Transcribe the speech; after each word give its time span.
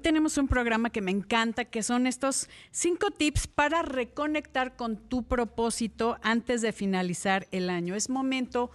tenemos 0.00 0.36
un 0.38 0.48
programa 0.48 0.90
que 0.90 1.00
me 1.00 1.10
encanta, 1.10 1.64
que 1.64 1.82
son 1.82 2.06
estos 2.06 2.48
cinco 2.70 3.10
tips 3.10 3.46
para 3.46 3.82
reconectar 3.82 4.76
con 4.76 4.96
tu 4.96 5.22
propósito 5.22 6.18
antes 6.22 6.62
de 6.62 6.72
finalizar 6.72 7.46
el 7.52 7.70
año. 7.70 7.94
Es 7.94 8.10
momento 8.10 8.70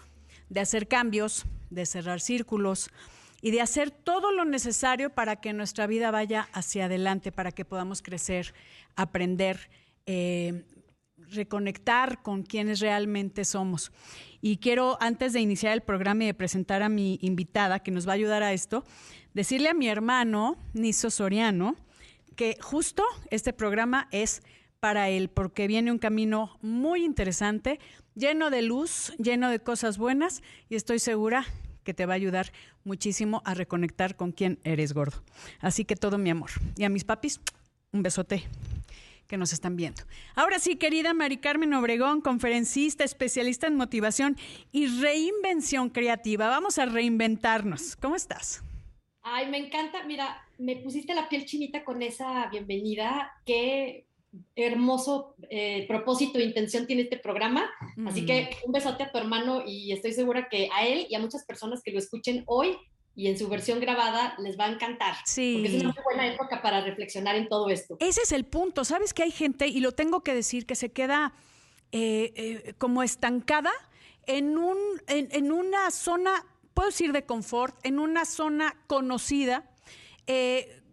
de 0.50 0.62
hacer 0.62 0.88
cambios, 0.88 1.46
de 1.70 1.86
cerrar 1.86 2.22
círculos 2.22 2.90
y 3.42 3.52
de 3.52 3.62
hacer 3.62 3.92
todo 3.92 4.32
lo 4.32 4.46
necesario 4.46 5.10
para 5.10 5.36
que 5.36 5.54
nuestra 5.54 5.88
vida 5.88 6.12
vaya 6.12 6.48
hacia 6.54 6.86
adelante, 6.86 7.32
para 7.32 7.52
que 7.52 7.66
podamos 7.66 8.02
crecer, 8.02 8.54
aprender, 8.96 9.70
eh, 10.06 10.64
reconectar 11.18 12.22
con 12.22 12.44
quienes 12.44 12.80
realmente 12.80 13.46
somos. 13.46 13.92
Y 14.42 14.58
quiero, 14.58 14.98
antes 15.02 15.34
de 15.34 15.42
iniciar 15.42 15.74
el 15.74 15.82
programa 15.82 16.24
y 16.24 16.28
de 16.28 16.34
presentar 16.34 16.84
a 16.84 16.90
mi 16.90 17.18
invitada 17.22 17.80
que 17.80 17.92
nos 17.92 18.08
va 18.08 18.12
a 18.12 18.16
ayudar 18.16 18.44
a 18.44 18.54
esto, 18.54 18.84
decirle 19.36 19.70
a 19.70 19.76
mi 19.76 19.88
hermano, 19.88 20.58
Niso 20.74 21.12
Soriano, 21.12 21.76
que 22.36 22.58
justo 22.60 23.04
este 23.30 23.54
programa 23.54 24.08
es 24.12 24.42
para 24.80 25.10
él, 25.10 25.30
porque 25.30 25.68
viene 25.68 25.92
un 25.92 26.00
camino 26.00 26.58
muy 26.62 27.04
interesante, 27.04 27.80
lleno 28.16 28.50
de 28.50 28.62
luz, 28.62 29.14
lleno 29.18 29.50
de 29.50 29.60
cosas 29.60 29.98
buenas, 29.98 30.42
y 30.70 30.76
estoy 30.76 31.00
segura 31.00 31.46
que 31.84 31.94
te 31.94 32.06
va 32.06 32.14
a 32.14 32.16
ayudar 32.16 32.52
muchísimo 32.84 33.42
a 33.46 33.54
reconectar 33.54 34.16
con 34.16 34.32
quien 34.32 34.58
eres 34.64 34.94
gordo. 34.94 35.22
Así 35.60 35.86
que 35.86 35.96
todo 35.96 36.18
mi 36.18 36.30
amor. 36.30 36.50
Y 36.78 36.84
a 36.84 36.90
mis 36.90 37.04
papis, 37.04 37.40
un 37.92 38.04
besote 38.04 38.44
que 39.28 39.38
nos 39.38 39.54
están 39.54 39.76
viendo. 39.76 40.04
Ahora 40.36 40.60
sí, 40.60 40.78
querida 40.78 41.14
Mari 41.14 41.38
Carmen 41.38 41.74
Obregón, 41.74 42.22
conferencista, 42.22 43.04
especialista 43.04 43.68
en 43.68 43.76
motivación 43.76 44.38
y 44.72 44.88
reinvención 44.88 45.90
creativa. 45.90 46.48
Vamos 46.48 46.78
a 46.78 46.86
reinventarnos. 46.86 47.96
¿Cómo 47.96 48.16
estás? 48.16 48.64
Ay, 49.28 49.50
me 49.50 49.58
encanta. 49.58 50.04
Mira, 50.04 50.40
me 50.60 50.76
pusiste 50.76 51.16
la 51.16 51.28
piel 51.28 51.46
chinita 51.46 51.84
con 51.84 52.04
esa 52.04 52.48
bienvenida. 52.52 53.34
Qué 53.44 54.06
hermoso 54.56 55.36
eh, 55.50 55.86
propósito 55.88 56.38
e 56.38 56.44
intención 56.44 56.86
tiene 56.86 57.02
este 57.02 57.18
programa. 57.18 57.68
Así 58.06 58.26
que 58.28 58.44
mm. 58.44 58.68
un 58.68 58.72
besote 58.72 59.02
a 59.02 59.12
tu 59.12 59.18
hermano 59.18 59.64
y 59.66 59.92
estoy 59.92 60.14
segura 60.14 60.48
que 60.48 60.70
a 60.72 60.86
él 60.86 61.08
y 61.10 61.16
a 61.16 61.20
muchas 61.20 61.44
personas 61.44 61.82
que 61.82 61.92
lo 61.92 61.98
escuchen 61.98 62.44
hoy 62.46 62.78
y 63.16 63.28
en 63.28 63.40
su 63.40 63.48
versión 63.48 63.80
grabada 63.80 64.36
les 64.38 64.60
va 64.60 64.66
a 64.66 64.72
encantar. 64.72 65.16
Sí. 65.26 65.54
Porque 65.56 65.78
es 65.78 65.84
una 65.84 65.94
muy 65.94 66.04
buena 66.04 66.28
época 66.32 66.62
para 66.62 66.82
reflexionar 66.82 67.36
en 67.36 67.50
todo 67.50 67.70
esto. 67.70 67.98
Ese 68.02 68.22
es 68.22 68.32
el 68.32 68.46
punto. 68.46 68.86
Sabes 68.86 69.16
que 69.16 69.24
hay 69.24 69.32
gente, 69.32 69.68
y 69.68 69.80
lo 69.80 69.94
tengo 69.94 70.22
que 70.22 70.36
decir, 70.36 70.68
que 70.68 70.76
se 70.76 70.92
queda 70.92 71.34
eh, 71.92 72.32
eh, 72.36 72.74
como 72.78 73.02
estancada 73.02 73.72
en, 74.28 74.58
un, 74.58 74.78
en, 75.08 75.52
una 75.52 75.92
zona, 75.92 76.46
puedo 76.76 76.90
decir 76.90 77.14
de 77.14 77.26
confort, 77.26 77.76
en 77.84 77.98
una 77.98 78.26
zona 78.26 78.76
conocida. 78.86 79.68
Eh, 80.28 80.84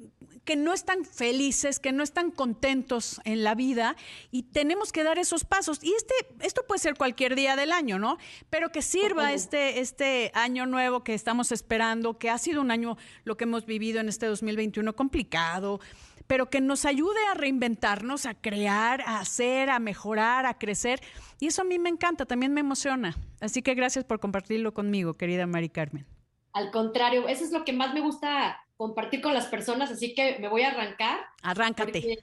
que 0.45 0.57
no 0.57 0.73
están 0.73 1.05
felices, 1.05 1.79
que 1.79 1.93
no 1.93 2.03
están 2.03 2.31
contentos 2.31 3.21
en 3.25 3.45
la 3.45 3.55
vida 3.55 3.97
y 4.31 4.45
tenemos 4.45 4.93
que 4.93 5.05
dar 5.05 5.19
esos 5.19 5.45
pasos. 5.45 5.83
Y 5.83 5.93
este, 5.95 6.15
esto 6.41 6.65
puede 6.67 6.81
ser 6.81 6.97
cualquier 6.97 7.37
día 7.37 7.57
del 7.57 7.73
año, 7.73 7.99
¿no? 7.99 8.19
Pero 8.51 8.71
que 8.71 8.83
sirva 8.83 9.33
este, 9.33 9.81
este 9.81 10.33
año 10.35 10.67
nuevo 10.67 11.05
que 11.05 11.15
estamos 11.15 11.53
esperando, 11.53 12.19
que 12.19 12.31
ha 12.31 12.39
sido 12.39 12.61
un 12.61 12.71
año, 12.71 12.97
lo 13.25 13.37
que 13.37 13.45
hemos 13.45 13.67
vivido 13.67 14.01
en 14.01 14.09
este 14.09 14.27
2021 14.27 14.95
complicado, 14.97 15.81
pero 16.27 16.51
que 16.51 16.61
nos 16.61 16.85
ayude 16.87 17.25
a 17.31 17.35
reinventarnos, 17.35 18.27
a 18.27 18.35
crear, 18.35 19.03
a 19.03 19.21
hacer, 19.21 19.71
a 19.71 19.79
mejorar, 19.79 20.47
a 20.47 20.59
crecer. 20.59 21.01
Y 21.39 21.49
eso 21.49 21.63
a 21.63 21.65
mí 21.65 21.79
me 21.79 21.89
encanta, 21.89 22.27
también 22.27 22.53
me 22.53 22.61
emociona. 22.61 23.17
Así 23.41 23.63
que 23.63 23.75
gracias 23.75 24.05
por 24.05 24.19
compartirlo 24.19 24.75
conmigo, 24.75 25.15
querida 25.15 25.47
Mari 25.47 25.69
Carmen. 25.69 26.07
Al 26.53 26.71
contrario, 26.71 27.29
eso 27.29 27.45
es 27.45 27.53
lo 27.53 27.65
que 27.65 27.73
más 27.73 27.95
me 27.95 28.01
gusta 28.01 28.59
compartir 28.83 29.21
con 29.21 29.33
las 29.33 29.47
personas, 29.47 29.93
así 29.93 30.13
que 30.13 30.39
me 30.41 30.49
voy 30.49 30.63
a 30.63 30.71
arrancar. 30.71 31.21
Arráncate. 31.43 32.19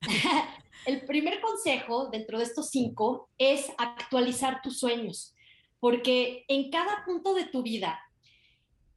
el 0.86 1.04
primer 1.04 1.40
consejo 1.40 2.08
dentro 2.08 2.38
de 2.38 2.44
estos 2.44 2.70
cinco 2.70 3.28
es 3.38 3.70
actualizar 3.78 4.60
tus 4.60 4.80
sueños, 4.80 5.36
porque 5.78 6.44
en 6.48 6.68
cada 6.68 7.04
punto 7.04 7.32
de 7.32 7.44
tu 7.44 7.62
vida 7.62 8.00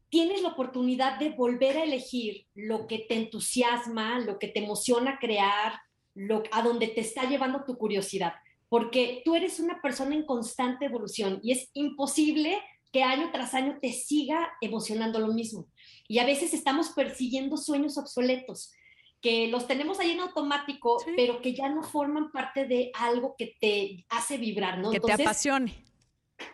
tienes 0.10 0.42
la 0.42 0.50
oportunidad 0.50 1.20
de 1.20 1.30
volver 1.30 1.78
a 1.78 1.84
elegir 1.84 2.48
lo 2.56 2.88
que 2.88 3.06
te 3.08 3.14
entusiasma, 3.16 4.20
lo 4.20 4.40
que 4.40 4.48
te 4.48 4.64
emociona 4.64 5.20
crear, 5.20 5.82
lo, 6.16 6.42
a 6.52 6.64
donde 6.64 6.88
te 6.88 7.02
está 7.02 7.30
llevando 7.30 7.64
tu 7.64 7.78
curiosidad, 7.78 8.34
porque 8.70 9.22
tú 9.24 9.36
eres 9.36 9.60
una 9.60 9.84
persona 9.84 10.16
en 10.16 10.26
constante 10.26 10.86
evolución 10.86 11.40
y 11.44 11.52
es 11.52 11.70
imposible 11.74 12.60
que 12.92 13.04
año 13.04 13.30
tras 13.32 13.54
año 13.54 13.78
te 13.80 13.92
siga 13.92 14.52
emocionando 14.62 15.20
lo 15.20 15.32
mismo. 15.32 15.68
Y 16.14 16.20
a 16.20 16.26
veces 16.28 16.54
estamos 16.54 16.90
persiguiendo 16.90 17.58
sueños 17.58 17.98
obsoletos, 17.98 18.72
que 19.20 19.48
los 19.48 19.66
tenemos 19.66 20.00
ahí 20.00 20.12
en 20.12 20.20
automático, 20.20 20.98
pero 21.16 21.42
que 21.42 21.56
ya 21.56 21.70
no 21.70 21.82
forman 21.82 22.32
parte 22.32 22.68
de 22.68 22.92
algo 22.94 23.34
que 23.36 23.56
te 23.60 24.06
hace 24.10 24.38
vibrar, 24.38 24.78
¿no? 24.78 24.92
Que 24.92 25.00
te 25.00 25.12
apasione. 25.12 25.84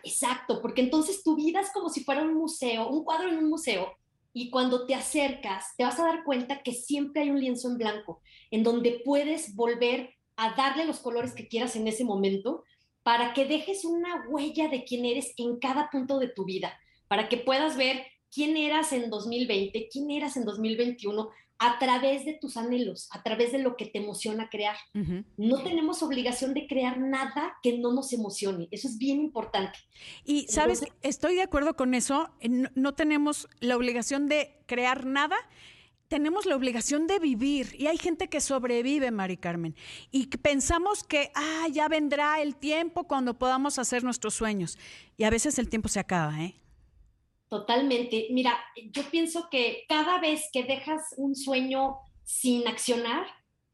Exacto, 0.02 0.62
porque 0.62 0.80
entonces 0.80 1.22
tu 1.22 1.36
vida 1.36 1.60
es 1.60 1.70
como 1.72 1.90
si 1.90 2.02
fuera 2.04 2.22
un 2.22 2.32
museo, 2.32 2.88
un 2.88 3.04
cuadro 3.04 3.28
en 3.28 3.36
un 3.36 3.50
museo, 3.50 3.92
y 4.32 4.48
cuando 4.48 4.86
te 4.86 4.94
acercas, 4.94 5.76
te 5.76 5.84
vas 5.84 6.00
a 6.00 6.06
dar 6.06 6.24
cuenta 6.24 6.62
que 6.62 6.72
siempre 6.72 7.20
hay 7.20 7.30
un 7.30 7.40
lienzo 7.40 7.68
en 7.68 7.76
blanco, 7.76 8.22
en 8.50 8.62
donde 8.62 9.02
puedes 9.04 9.54
volver 9.54 10.14
a 10.36 10.54
darle 10.54 10.86
los 10.86 11.00
colores 11.00 11.34
que 11.34 11.48
quieras 11.48 11.76
en 11.76 11.86
ese 11.86 12.04
momento, 12.04 12.64
para 13.02 13.34
que 13.34 13.44
dejes 13.44 13.84
una 13.84 14.24
huella 14.30 14.68
de 14.68 14.84
quién 14.84 15.04
eres 15.04 15.34
en 15.36 15.58
cada 15.58 15.90
punto 15.90 16.18
de 16.18 16.28
tu 16.28 16.46
vida, 16.46 16.80
para 17.08 17.28
que 17.28 17.36
puedas 17.36 17.76
ver 17.76 18.06
quién 18.32 18.56
eras 18.56 18.92
en 18.92 19.10
2020, 19.10 19.88
quién 19.90 20.10
eras 20.10 20.36
en 20.36 20.44
2021 20.44 21.30
a 21.62 21.78
través 21.78 22.24
de 22.24 22.32
tus 22.32 22.56
anhelos, 22.56 23.08
a 23.12 23.22
través 23.22 23.52
de 23.52 23.58
lo 23.58 23.76
que 23.76 23.84
te 23.84 23.98
emociona 23.98 24.48
crear. 24.48 24.76
No 25.36 25.62
tenemos 25.62 26.02
obligación 26.02 26.54
de 26.54 26.66
crear 26.66 26.98
nada 26.98 27.54
que 27.62 27.76
no 27.76 27.92
nos 27.92 28.14
emocione. 28.14 28.68
Eso 28.70 28.88
es 28.88 28.96
bien 28.96 29.20
importante. 29.20 29.78
Y, 30.24 30.46
¿sabes? 30.48 30.82
Estoy 31.02 31.34
de 31.34 31.42
acuerdo 31.42 31.76
con 31.76 31.92
eso. 31.92 32.30
no 32.74 32.94
tenemos 32.94 33.46
la 33.60 33.76
obligación 33.76 34.26
de 34.26 34.56
crear 34.66 35.04
nada 35.04 35.36
tenemos 36.10 36.44
la 36.44 36.56
obligación 36.56 37.06
de 37.06 37.20
vivir 37.20 37.76
y 37.78 37.86
hay 37.86 37.96
gente 37.96 38.28
que 38.28 38.40
sobrevive, 38.40 39.12
Mari 39.12 39.36
Carmen, 39.36 39.76
y 40.10 40.26
pensamos 40.26 41.04
que, 41.04 41.30
ah, 41.36 41.68
ya 41.70 41.86
vendrá 41.86 42.42
el 42.42 42.56
tiempo 42.56 43.04
cuando 43.04 43.38
podamos 43.38 43.78
hacer 43.78 44.02
nuestros 44.02 44.34
sueños. 44.34 44.76
Y 45.16 45.22
a 45.22 45.30
veces 45.30 45.56
el 45.60 45.68
tiempo 45.68 45.88
se 45.88 46.00
acaba, 46.00 46.42
¿eh? 46.42 46.59
Totalmente. 47.50 48.28
Mira, 48.30 48.56
yo 48.92 49.02
pienso 49.10 49.48
que 49.50 49.84
cada 49.88 50.20
vez 50.20 50.48
que 50.52 50.62
dejas 50.62 51.02
un 51.16 51.34
sueño 51.34 51.96
sin 52.22 52.68
accionar, 52.68 53.26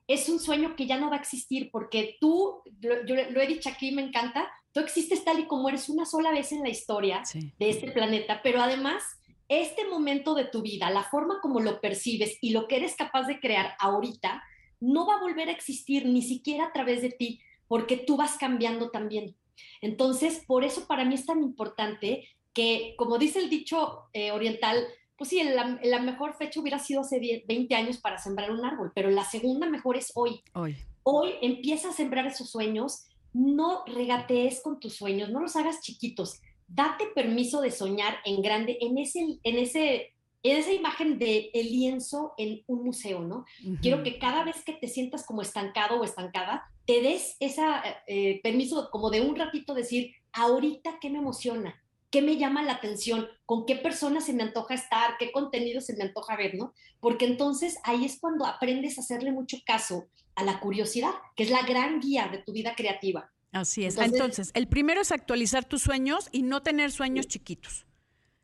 es 0.08 0.30
un 0.30 0.40
sueño 0.40 0.76
que 0.76 0.86
ya 0.86 0.98
no 0.98 1.10
va 1.10 1.16
a 1.16 1.20
existir 1.20 1.68
porque 1.70 2.16
tú, 2.18 2.62
yo 2.80 3.14
lo 3.30 3.40
he 3.40 3.46
dicho 3.46 3.68
aquí, 3.68 3.92
me 3.92 4.00
encanta, 4.00 4.50
tú 4.72 4.80
existes 4.80 5.24
tal 5.24 5.40
y 5.40 5.46
como 5.46 5.68
eres 5.68 5.90
una 5.90 6.06
sola 6.06 6.30
vez 6.30 6.52
en 6.52 6.62
la 6.62 6.70
historia 6.70 7.22
de 7.34 7.68
este 7.68 7.90
planeta, 7.90 8.40
pero 8.42 8.62
además 8.62 9.02
este 9.48 9.86
momento 9.86 10.34
de 10.34 10.46
tu 10.46 10.62
vida, 10.62 10.88
la 10.88 11.04
forma 11.04 11.40
como 11.42 11.60
lo 11.60 11.80
percibes 11.80 12.38
y 12.40 12.50
lo 12.50 12.68
que 12.68 12.76
eres 12.76 12.96
capaz 12.96 13.26
de 13.26 13.40
crear 13.40 13.74
ahorita, 13.78 14.42
no 14.80 15.06
va 15.06 15.16
a 15.16 15.20
volver 15.20 15.48
a 15.48 15.52
existir 15.52 16.06
ni 16.06 16.22
siquiera 16.22 16.66
a 16.66 16.72
través 16.72 17.02
de 17.02 17.10
ti, 17.10 17.40
porque 17.68 17.98
tú 17.98 18.16
vas 18.16 18.38
cambiando 18.38 18.90
también. 18.90 19.36
Entonces, 19.82 20.44
por 20.46 20.64
eso 20.64 20.86
para 20.86 21.04
mí 21.04 21.14
es 21.14 21.26
tan 21.26 21.42
importante 21.42 22.28
que, 22.56 22.94
como 22.96 23.18
dice 23.18 23.38
el 23.38 23.50
dicho 23.50 24.04
eh, 24.14 24.30
oriental, 24.30 24.82
pues 25.18 25.28
sí, 25.28 25.44
la, 25.44 25.78
la, 25.84 26.00
mejor 26.00 26.34
fecha 26.38 26.58
hubiera 26.58 26.78
sido 26.78 27.02
hace 27.02 27.44
20 27.46 27.74
años 27.74 27.98
para 27.98 28.16
sembrar 28.16 28.50
un 28.50 28.64
árbol, 28.64 28.92
pero 28.94 29.10
la 29.10 29.24
segunda 29.24 29.68
mejor 29.68 29.98
es 29.98 30.10
hoy. 30.14 30.40
Hoy. 30.54 30.74
Hoy 31.02 31.34
empieza 31.42 31.90
a 31.90 31.92
sembrar 31.92 32.26
esos 32.26 32.48
sueños, 32.48 33.04
no 33.34 33.84
regatees 33.84 34.62
con 34.62 34.80
tus 34.80 34.94
sueños, 34.94 35.28
no 35.28 35.40
los 35.40 35.54
hagas 35.54 35.82
chiquitos, 35.82 36.40
date 36.66 37.04
permiso 37.14 37.60
de 37.60 37.70
soñar 37.70 38.16
en 38.24 38.40
grande, 38.40 38.78
en, 38.80 38.96
ese, 38.96 39.38
en, 39.42 39.58
ese, 39.58 40.14
en 40.42 40.56
esa 40.56 40.72
imagen 40.72 41.18
de 41.18 41.50
el 41.52 41.66
lienzo 41.66 42.32
en 42.38 42.62
un 42.68 42.84
museo, 42.84 43.20
¿no? 43.20 43.44
Quiero 43.82 44.02
que 44.02 44.18
cada 44.18 44.44
vez 44.44 44.64
que 44.64 44.72
te 44.72 44.88
sientas 44.88 45.26
como 45.26 45.42
estancado 45.42 46.00
o 46.00 46.04
estancada, 46.04 46.64
te 46.86 47.02
des 47.02 47.36
ese 47.38 47.62
eh, 48.06 48.40
permiso 48.42 48.88
como 48.90 49.10
de 49.10 49.20
un 49.20 49.36
ratito 49.36 49.74
decir, 49.74 50.14
ahorita 50.32 50.98
qué 51.00 51.10
me 51.10 51.18
emociona, 51.18 51.82
qué 52.10 52.22
me 52.22 52.36
llama 52.36 52.62
la 52.62 52.72
atención, 52.72 53.28
con 53.44 53.66
qué 53.66 53.76
personas 53.76 54.26
se 54.26 54.32
me 54.32 54.42
antoja 54.42 54.74
estar, 54.74 55.16
qué 55.18 55.32
contenido 55.32 55.80
se 55.80 55.96
me 55.96 56.04
antoja 56.04 56.36
ver, 56.36 56.54
¿no? 56.54 56.72
Porque 57.00 57.26
entonces 57.26 57.78
ahí 57.84 58.04
es 58.04 58.18
cuando 58.20 58.46
aprendes 58.46 58.98
a 58.98 59.00
hacerle 59.00 59.32
mucho 59.32 59.58
caso 59.66 60.06
a 60.34 60.44
la 60.44 60.60
curiosidad, 60.60 61.12
que 61.34 61.44
es 61.44 61.50
la 61.50 61.62
gran 61.62 62.00
guía 62.00 62.28
de 62.28 62.38
tu 62.38 62.52
vida 62.52 62.74
creativa. 62.76 63.30
Así 63.52 63.84
es. 63.84 63.96
Entonces, 63.96 64.50
el 64.54 64.68
primero 64.68 65.00
es 65.00 65.12
actualizar 65.12 65.64
tus 65.64 65.82
sueños 65.82 66.28
y 66.30 66.42
no 66.42 66.62
tener 66.62 66.92
sueños 66.92 67.26
chiquitos. 67.26 67.86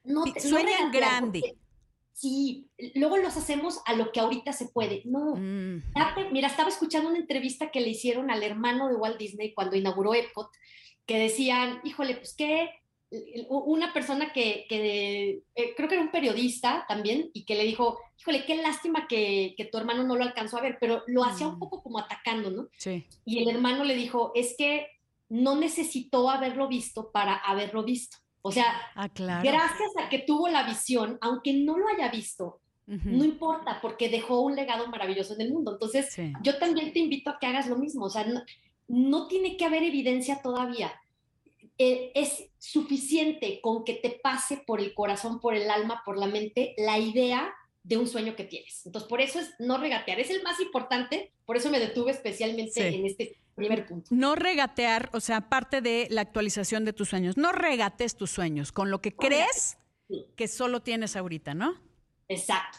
No, 0.05 0.25
Sueña 0.39 0.79
en 0.81 0.91
grande. 0.91 1.57
Sí, 2.13 2.69
luego 2.95 3.17
los 3.17 3.37
hacemos 3.37 3.81
a 3.85 3.95
lo 3.95 4.13
que 4.13 4.21
ahorita 4.21 4.53
se 4.53 4.67
puede. 4.67 5.03
No, 5.05 5.35
mm. 5.37 5.83
mira, 6.31 6.49
estaba 6.49 6.69
escuchando 6.69 7.09
una 7.09 7.19
entrevista 7.19 7.71
que 7.71 7.81
le 7.81 7.89
hicieron 7.89 8.31
al 8.31 8.43
hermano 8.43 8.89
de 8.89 8.97
Walt 8.97 9.19
Disney 9.19 9.55
cuando 9.55 9.77
inauguró 9.77 10.15
Epcot, 10.15 10.51
que 11.07 11.19
decían, 11.19 11.81
híjole, 11.85 12.17
pues 12.17 12.35
qué, 12.37 12.71
una 13.49 13.93
persona 13.93 14.33
que, 14.33 14.65
que 14.69 15.43
eh, 15.55 15.75
creo 15.77 15.89
que 15.89 15.95
era 15.97 16.05
un 16.05 16.11
periodista 16.11 16.85
también 16.89 17.31
y 17.35 17.45
que 17.45 17.55
le 17.55 17.65
dijo, 17.65 17.99
híjole, 18.19 18.45
qué 18.47 18.57
lástima 18.57 19.07
que, 19.07 19.55
que 19.57 19.67
tu 19.67 19.77
hermano 19.79 20.05
no 20.05 20.17
lo 20.17 20.25
alcanzó 20.25 20.59
a 20.59 20.63
ver, 20.63 20.79
pero 20.81 21.03
lo 21.07 21.25
hacía 21.25 21.49
un 21.49 21.57
mm. 21.57 21.59
poco 21.59 21.83
como 21.83 21.99
atacando, 21.99 22.51
¿no? 22.51 22.69
Sí. 22.77 23.07
Y 23.25 23.43
el 23.43 23.49
hermano 23.51 23.85
le 23.85 23.97
dijo, 23.97 24.33
es 24.35 24.55
que 24.57 24.87
no 25.29 25.57
necesitó 25.57 26.31
haberlo 26.31 26.69
visto 26.69 27.11
para 27.11 27.35
haberlo 27.37 27.85
visto. 27.85 28.17
O 28.41 28.51
sea, 28.51 28.75
ah, 28.95 29.09
claro. 29.09 29.43
gracias 29.49 29.91
a 29.99 30.09
que 30.09 30.19
tuvo 30.19 30.49
la 30.49 30.65
visión, 30.65 31.19
aunque 31.21 31.53
no 31.53 31.79
lo 31.79 31.89
haya 31.89 32.11
visto, 32.11 32.61
no 32.87 33.25
importa, 33.25 33.79
porque 33.81 34.11
dejó 34.11 34.41
un 34.41 34.55
legado 34.55 34.87
maravilloso 34.89 35.33
en 35.35 35.41
el 35.41 35.53
mundo. 35.53 35.73
Entonces, 35.73 36.15
yo 36.43 36.59
también 36.59 36.93
te 36.93 36.99
invito 36.99 37.31
a 37.31 37.39
que 37.39 37.47
hagas 37.47 37.67
lo 37.67 37.79
mismo. 37.79 38.05
O 38.05 38.11
sea, 38.11 38.27
no 38.89 39.29
tiene 39.29 39.57
que 39.57 39.65
haber 39.65 39.83
evidencia 39.83 40.43
todavía 40.43 40.93
eh, 41.85 42.13
es 42.15 42.45
suficiente 42.59 43.61
con 43.61 43.85
que 43.85 43.95
te 43.95 44.11
pase 44.11 44.59
por 44.59 44.81
el 44.81 44.95
corazón, 44.95 45.41
por 45.41 45.55
el 45.55 45.69
alma, 45.69 46.03
por 46.05 46.17
la 46.17 46.27
mente, 46.27 46.75
la 46.79 46.99
idea 46.99 47.53
de 47.83 47.97
un 47.97 48.07
sueño 48.07 48.37
que 48.37 48.45
tienes. 48.45 48.87
Entonces, 48.87 49.09
por 49.09 49.21
eso 49.21 49.41
es 49.41 49.51
no 49.59 49.79
regatear. 49.79 50.21
Es 50.21 50.31
el 50.31 50.45
más 50.45 50.61
importante, 50.61 51.33
por 51.45 51.57
eso 51.57 51.71
me 51.71 51.81
detuve 51.81 52.13
especialmente 52.13 52.87
en 52.87 53.05
este 53.05 53.37
primer 53.57 53.85
punto. 53.87 54.09
No 54.11 54.37
regatear, 54.37 55.11
o 55.13 55.19
sea, 55.19 55.49
parte 55.49 55.81
de 55.81 56.07
la 56.11 56.21
actualización 56.21 56.85
de 56.85 56.93
tus 56.93 57.09
sueños. 57.09 57.37
No 57.37 57.51
regates 57.51 58.15
tus 58.15 58.31
sueños 58.31 58.71
con 58.71 58.91
lo 58.91 59.01
que 59.01 59.17
crees 59.17 59.77
que 60.37 60.47
solo 60.47 60.83
tienes 60.83 61.17
ahorita, 61.17 61.55
¿no? 61.55 61.81
Exacto. 62.29 62.79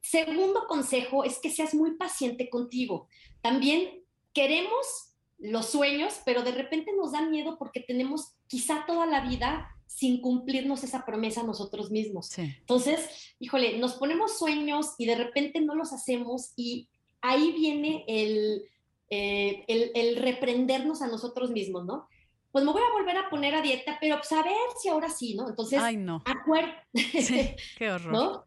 Segundo 0.00 0.66
consejo 0.68 1.24
es 1.24 1.38
que 1.38 1.50
seas 1.50 1.74
muy 1.74 1.96
paciente 1.96 2.48
contigo. 2.48 3.08
También 3.40 4.04
queremos 4.32 5.07
los 5.38 5.66
sueños, 5.66 6.20
pero 6.24 6.42
de 6.42 6.52
repente 6.52 6.92
nos 6.96 7.12
da 7.12 7.22
miedo 7.22 7.56
porque 7.58 7.80
tenemos 7.80 8.34
quizá 8.46 8.84
toda 8.86 9.06
la 9.06 9.20
vida 9.20 9.68
sin 9.86 10.20
cumplirnos 10.20 10.84
esa 10.84 11.04
promesa 11.04 11.42
nosotros 11.42 11.90
mismos. 11.90 12.36
Entonces, 12.38 13.34
híjole, 13.38 13.78
nos 13.78 13.94
ponemos 13.94 14.38
sueños 14.38 14.94
y 14.98 15.06
de 15.06 15.14
repente 15.14 15.60
no 15.60 15.74
los 15.74 15.92
hacemos 15.92 16.52
y 16.56 16.88
ahí 17.22 17.52
viene 17.52 18.04
el, 18.06 18.64
eh, 19.10 19.64
el, 19.66 20.16
reprendernos 20.16 21.02
a 21.02 21.08
nosotros 21.08 21.50
mismos, 21.50 21.86
¿no? 21.86 22.08
Pues 22.52 22.64
me 22.64 22.72
voy 22.72 22.82
a 22.82 22.98
volver 22.98 23.16
a 23.16 23.30
poner 23.30 23.54
a 23.54 23.62
dieta, 23.62 23.98
pero 24.00 24.16
pues 24.16 24.32
a 24.32 24.42
ver 24.42 24.54
si 24.80 24.88
ahora 24.88 25.08
sí, 25.08 25.34
¿no? 25.34 25.48
Entonces, 25.48 25.80
Ay, 25.80 25.96
no. 25.96 26.22
qué 27.78 27.90
horror. 27.90 28.44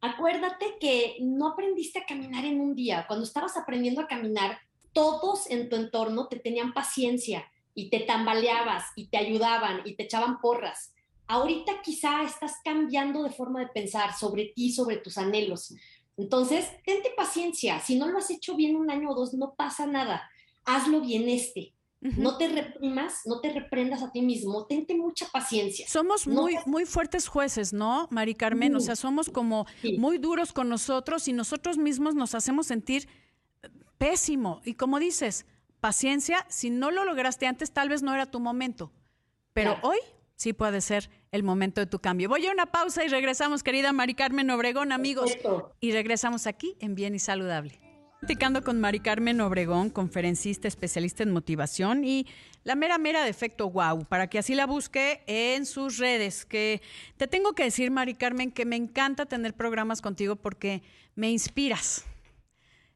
Acuérdate 0.00 0.76
que 0.78 1.16
no 1.20 1.48
aprendiste 1.48 1.98
a 1.98 2.04
caminar 2.04 2.44
en 2.44 2.60
un 2.60 2.74
día. 2.74 3.06
Cuando 3.06 3.24
estabas 3.24 3.56
aprendiendo 3.56 4.02
a 4.02 4.06
caminar, 4.06 4.58
todos 4.94 5.50
en 5.50 5.68
tu 5.68 5.76
entorno 5.76 6.28
te 6.28 6.38
tenían 6.38 6.72
paciencia 6.72 7.44
y 7.74 7.90
te 7.90 8.00
tambaleabas 8.00 8.84
y 8.96 9.08
te 9.08 9.18
ayudaban 9.18 9.82
y 9.84 9.96
te 9.96 10.04
echaban 10.04 10.40
porras. 10.40 10.94
Ahorita 11.26 11.82
quizá 11.82 12.22
estás 12.22 12.58
cambiando 12.64 13.22
de 13.22 13.30
forma 13.30 13.60
de 13.60 13.66
pensar 13.66 14.16
sobre 14.16 14.52
ti, 14.54 14.72
sobre 14.72 14.96
tus 14.98 15.18
anhelos. 15.18 15.74
Entonces, 16.16 16.68
tente 16.84 17.10
paciencia. 17.16 17.80
Si 17.80 17.96
no 17.96 18.06
lo 18.06 18.18
has 18.18 18.30
hecho 18.30 18.54
bien 18.54 18.76
un 18.76 18.90
año 18.90 19.10
o 19.10 19.14
dos, 19.14 19.34
no 19.34 19.54
pasa 19.54 19.86
nada. 19.86 20.30
Hazlo 20.64 21.00
bien 21.00 21.28
este. 21.28 21.74
No 22.00 22.36
te 22.36 22.48
reprimas, 22.48 23.22
no 23.24 23.40
te 23.40 23.50
reprendas 23.50 24.02
a 24.02 24.12
ti 24.12 24.20
mismo, 24.20 24.66
tente 24.66 24.94
mucha 24.94 25.26
paciencia. 25.32 25.88
Somos 25.88 26.26
muy, 26.26 26.54
muy 26.66 26.84
fuertes 26.84 27.28
jueces, 27.28 27.72
¿no, 27.72 28.08
Mari 28.10 28.34
Carmen? 28.34 28.76
O 28.76 28.80
sea, 28.80 28.94
somos 28.94 29.30
como 29.30 29.64
muy 29.96 30.18
duros 30.18 30.52
con 30.52 30.68
nosotros 30.68 31.28
y 31.28 31.32
nosotros 31.32 31.78
mismos 31.78 32.14
nos 32.14 32.34
hacemos 32.34 32.66
sentir 32.66 33.08
pésimo. 33.98 34.60
Y 34.64 34.74
como 34.74 34.98
dices, 34.98 35.46
paciencia, 35.80 36.46
si 36.48 36.70
no 36.70 36.90
lo 36.90 37.04
lograste 37.04 37.46
antes, 37.46 37.72
tal 37.72 37.88
vez 37.88 38.02
no 38.02 38.14
era 38.14 38.26
tu 38.26 38.40
momento, 38.40 38.92
pero 39.52 39.78
hoy 39.82 39.98
sí 40.34 40.52
puede 40.52 40.80
ser 40.80 41.10
el 41.30 41.42
momento 41.42 41.80
de 41.80 41.86
tu 41.86 41.98
cambio. 41.98 42.28
Voy 42.28 42.46
a 42.46 42.52
una 42.52 42.66
pausa 42.66 43.04
y 43.04 43.08
regresamos, 43.08 43.62
querida 43.62 43.92
Mari 43.92 44.14
Carmen 44.14 44.50
Obregón, 44.50 44.92
amigos. 44.92 45.36
Y 45.80 45.92
regresamos 45.92 46.46
aquí 46.46 46.76
en 46.80 46.94
Bien 46.94 47.14
y 47.14 47.18
Saludable. 47.18 47.80
Platicando 48.20 48.64
con 48.64 48.80
Mari 48.80 49.00
Carmen 49.00 49.40
Obregón, 49.42 49.90
conferencista, 49.90 50.68
especialista 50.68 51.22
en 51.22 51.32
motivación 51.32 52.04
y 52.04 52.26
la 52.62 52.74
mera 52.74 52.96
mera 52.96 53.22
de 53.22 53.28
efecto 53.28 53.68
wow, 53.68 54.06
para 54.06 54.30
que 54.30 54.38
así 54.38 54.54
la 54.54 54.66
busque 54.66 55.22
en 55.26 55.66
sus 55.66 55.98
redes. 55.98 56.46
Que 56.46 56.80
te 57.18 57.26
tengo 57.26 57.52
que 57.52 57.64
decir, 57.64 57.90
Mari 57.90 58.14
Carmen, 58.14 58.50
que 58.50 58.64
me 58.64 58.76
encanta 58.76 59.26
tener 59.26 59.52
programas 59.52 60.00
contigo 60.00 60.36
porque 60.36 60.82
me 61.14 61.30
inspiras 61.30 62.06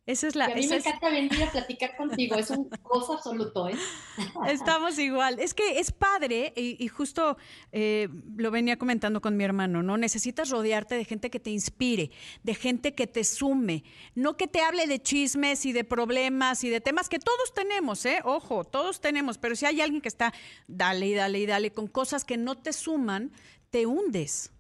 esa 0.09 0.27
es 0.27 0.35
la. 0.35 0.47
a 0.47 0.55
mí 0.55 0.67
me 0.67 0.77
encanta 0.77 1.11
venir 1.11 1.43
a 1.43 1.53
platicar 1.53 1.95
contigo, 1.95 2.35
es 2.37 2.49
un 2.49 2.71
gozo 2.83 3.13
absoluto, 3.13 3.69
¿eh? 3.69 3.75
Estamos 4.49 4.99
igual. 4.99 5.39
Es 5.39 5.53
que 5.53 5.81
es 5.81 5.93
padre, 5.93 6.55
y, 6.57 6.89
justo 6.89 7.37
eh, 7.73 8.09
lo 8.35 8.51
venía 8.51 8.79
comentando 8.79 9.21
con 9.21 9.37
mi 9.37 9.45
hermano, 9.45 9.83
¿no? 9.83 9.99
Necesitas 9.99 10.49
rodearte 10.49 10.95
de 10.95 11.05
gente 11.05 11.29
que 11.29 11.41
te 11.41 11.51
inspire, 11.51 12.11
de 12.43 12.55
gente 12.55 12.95
que 12.95 13.07
te 13.07 13.23
sume, 13.23 13.85
no 14.15 14.39
que 14.39 14.49
te 14.49 14.63
hable 14.63 14.87
de 14.87 14.99
chismes 14.99 15.67
y 15.67 15.73
de 15.75 15.85
problemas 15.85 16.65
y 16.65 16.71
de 16.71 16.81
temas 16.81 17.11
que 17.11 17.19
todos 17.19 17.53
tenemos, 17.53 18.07
¿eh? 18.07 18.23
Ojo, 18.25 18.65
todos 18.65 19.03
tenemos, 19.03 19.37
pero 19.37 19.57
si 19.57 19.67
hay 19.67 19.83
alguien 19.83 20.01
que 20.01 20.09
está, 20.09 20.33
dale 20.69 21.07
y 21.07 21.13
dale 21.13 21.39
y 21.41 21.45
dale, 21.45 21.71
con 21.71 21.87
cosas 21.87 22.25
que 22.25 22.39
no 22.39 22.57
te 22.57 22.73
suman, 22.73 23.31
te 23.69 23.85
hundes. 23.85 24.53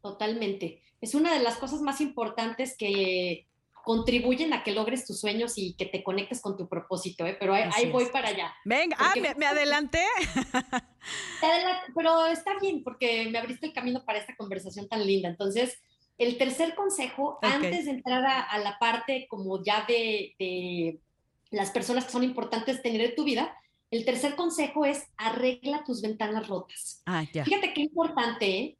Totalmente. 0.00 0.80
Es 1.02 1.14
una 1.14 1.34
de 1.34 1.40
las 1.40 1.58
cosas 1.58 1.82
más 1.82 2.00
importantes 2.00 2.74
que 2.78 3.48
contribuyen 3.88 4.52
a 4.52 4.62
que 4.62 4.72
logres 4.72 5.06
tus 5.06 5.18
sueños 5.18 5.54
y 5.56 5.72
que 5.72 5.86
te 5.86 6.04
conectes 6.04 6.42
con 6.42 6.58
tu 6.58 6.68
propósito, 6.68 7.24
¿eh? 7.24 7.34
pero 7.40 7.54
ahí, 7.54 7.90
voy 7.90 8.04
para 8.12 8.28
allá. 8.28 8.52
Venga, 8.66 8.94
ah, 9.00 9.14
me, 9.34 9.46
adelanté. 9.46 10.04
pero 11.94 12.26
está 12.26 12.58
bien, 12.60 12.84
porque 12.84 13.30
me 13.30 13.38
abriste 13.38 13.64
el 13.64 13.72
camino 13.72 14.04
para 14.04 14.18
esta 14.18 14.36
conversación 14.36 14.90
tan 14.90 15.06
linda. 15.06 15.30
Entonces, 15.30 15.80
el 16.18 16.36
tercer 16.36 16.74
consejo, 16.74 17.38
antes 17.40 17.86
de 17.86 17.92
entrar 17.92 18.26
a, 18.26 18.58
la 18.58 18.78
parte 18.78 19.26
como 19.26 19.64
ya 19.64 19.86
de, 19.88 20.34
de 20.38 21.00
las 21.50 21.70
personas 21.70 22.04
que 22.04 22.12
son 22.12 22.24
importantes 22.24 22.82
tener 22.82 23.00
en 23.00 23.14
tu 23.14 23.24
vida, 23.24 23.56
el 23.90 24.04
tercer 24.04 24.36
consejo 24.36 24.84
es 24.84 25.06
arregla 25.16 25.82
tus 25.84 26.02
ventanas 26.02 26.46
rotas. 26.46 27.02
Ah, 27.06 27.24
ya. 27.32 27.42
Fíjate 27.42 27.72
qué 27.72 27.80
importante, 27.80 28.58
¿eh? 28.58 28.77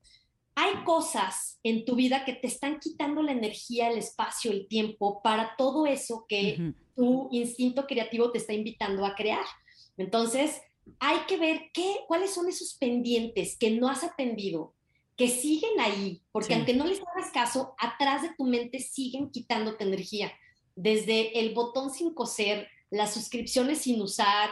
Hay 0.60 0.82
cosas 0.82 1.60
en 1.62 1.84
tu 1.84 1.94
vida 1.94 2.24
que 2.24 2.32
te 2.32 2.48
están 2.48 2.80
quitando 2.80 3.22
la 3.22 3.30
energía, 3.30 3.90
el 3.90 3.98
espacio, 3.98 4.50
el 4.50 4.66
tiempo 4.66 5.22
para 5.22 5.54
todo 5.56 5.86
eso 5.86 6.26
que 6.28 6.74
tu 6.96 7.28
instinto 7.30 7.86
creativo 7.86 8.32
te 8.32 8.38
está 8.38 8.54
invitando 8.54 9.06
a 9.06 9.14
crear. 9.14 9.44
Entonces, 9.96 10.60
hay 10.98 11.18
que 11.28 11.36
ver 11.36 11.70
qué, 11.72 11.98
cuáles 12.08 12.34
son 12.34 12.48
esos 12.48 12.74
pendientes 12.74 13.56
que 13.56 13.70
no 13.70 13.88
has 13.88 14.02
atendido, 14.02 14.74
que 15.16 15.28
siguen 15.28 15.78
ahí, 15.78 16.22
porque 16.32 16.54
aunque 16.54 16.74
no 16.74 16.86
les 16.86 17.00
hagas 17.06 17.30
caso, 17.30 17.76
atrás 17.78 18.22
de 18.22 18.30
tu 18.36 18.42
mente 18.42 18.80
siguen 18.80 19.30
quitándote 19.30 19.84
energía. 19.84 20.32
Desde 20.74 21.38
el 21.38 21.54
botón 21.54 21.90
sin 21.90 22.12
coser, 22.12 22.66
las 22.90 23.14
suscripciones 23.14 23.82
sin 23.82 24.02
usar, 24.02 24.50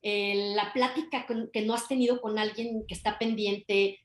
eh, 0.00 0.54
la 0.54 0.72
plática 0.72 1.26
que 1.52 1.60
no 1.60 1.74
has 1.74 1.88
tenido 1.88 2.22
con 2.22 2.38
alguien 2.38 2.86
que 2.88 2.94
está 2.94 3.18
pendiente, 3.18 3.98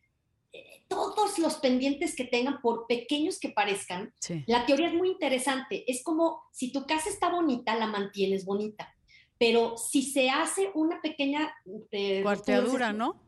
todos 0.87 1.37
los 1.39 1.55
pendientes 1.55 2.15
que 2.15 2.23
tengan, 2.23 2.61
por 2.61 2.87
pequeños 2.87 3.39
que 3.39 3.49
parezcan, 3.49 4.13
la 4.45 4.65
teoría 4.65 4.87
es 4.87 4.93
muy 4.93 5.09
interesante. 5.09 5.83
Es 5.91 6.03
como 6.03 6.43
si 6.51 6.71
tu 6.71 6.85
casa 6.85 7.09
está 7.09 7.29
bonita, 7.29 7.75
la 7.75 7.87
mantienes 7.87 8.45
bonita. 8.45 8.93
Pero 9.37 9.77
si 9.77 10.01
se 10.01 10.29
hace 10.29 10.71
una 10.73 11.01
pequeña... 11.01 11.53
Eh, 11.91 12.21
cuarteadura, 12.23 12.93
¿no? 12.93 13.21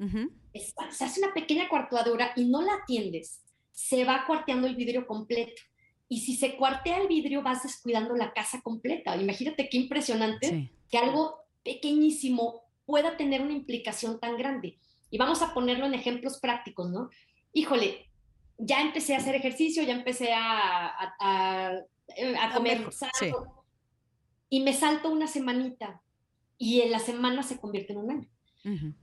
se 0.53 1.05
hace 1.05 1.21
una 1.21 1.33
pequeña 1.33 1.69
cuarteadura 1.69 2.33
y 2.35 2.45
no 2.45 2.61
la 2.61 2.73
atiendes, 2.73 3.41
se 3.71 4.03
va 4.03 4.25
cuarteando 4.25 4.67
el 4.67 4.75
vidrio 4.75 5.05
completo. 5.05 5.61
Y 6.07 6.21
si 6.21 6.35
se 6.35 6.57
cuartea 6.57 7.01
el 7.01 7.07
vidrio, 7.07 7.43
vas 7.43 7.61
descuidando 7.63 8.15
la 8.15 8.33
casa 8.33 8.61
completa. 8.61 9.15
Imagínate 9.15 9.69
qué 9.69 9.77
impresionante 9.77 10.71
que 10.89 10.97
algo 10.97 11.35
pequeñísimo 11.63 12.63
pueda 12.85 13.15
tener 13.15 13.41
una 13.41 13.53
implicación 13.53 14.19
tan 14.19 14.35
grande. 14.35 14.79
Y 15.09 15.17
vamos 15.17 15.41
a 15.41 15.53
ponerlo 15.53 15.85
en 15.85 15.93
ejemplos 15.93 16.39
prácticos, 16.39 16.89
¿no? 16.89 17.09
híjole, 17.53 18.09
ya 18.57 18.81
empecé 18.81 19.15
a 19.15 19.17
hacer 19.17 19.35
ejercicio, 19.35 19.83
ya 19.83 19.93
empecé 19.93 20.33
a, 20.33 21.15
a, 21.19 22.53
comer 22.53 22.87
y 24.49 24.61
me 24.61 24.73
salto 24.73 25.09
una 25.09 25.27
semanita 25.27 26.01
y 26.57 26.81
en 26.81 26.91
la 26.91 26.99
semana 26.99 27.43
se 27.43 27.59
convierte 27.59 27.93
en 27.93 27.99
un 27.99 28.11
año. 28.11 28.29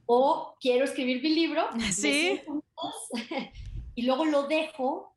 O 0.05 0.55
quiero 0.61 0.85
escribir 0.85 1.23
mi 1.23 1.31
libro, 1.31 1.67
¿Sí? 1.93 2.41
y 3.95 4.03
luego 4.03 4.25
lo 4.25 4.47
dejo 4.47 5.17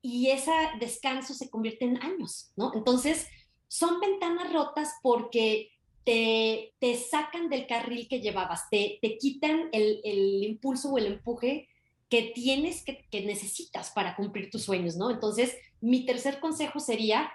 y 0.00 0.28
ese 0.28 0.52
descanso 0.78 1.34
se 1.34 1.50
convierte 1.50 1.84
en 1.84 2.00
años, 2.02 2.52
¿no? 2.56 2.72
Entonces, 2.74 3.26
son 3.68 4.00
ventanas 4.00 4.52
rotas 4.52 4.94
porque 5.02 5.72
te, 6.04 6.72
te 6.78 6.96
sacan 6.96 7.48
del 7.48 7.66
carril 7.66 8.08
que 8.08 8.20
llevabas, 8.20 8.68
te, 8.70 8.98
te 9.00 9.16
quitan 9.18 9.68
el, 9.72 10.00
el 10.04 10.44
impulso 10.44 10.90
o 10.90 10.98
el 10.98 11.06
empuje 11.06 11.68
que 12.08 12.32
tienes, 12.34 12.84
que, 12.84 13.06
necesitas 13.24 13.90
para 13.90 14.16
cumplir 14.16 14.50
tus 14.50 14.64
sueños, 14.64 14.96
¿no? 14.96 15.10
Entonces, 15.10 15.56
mi 15.80 16.04
tercer 16.04 16.40
consejo 16.40 16.80
sería, 16.80 17.30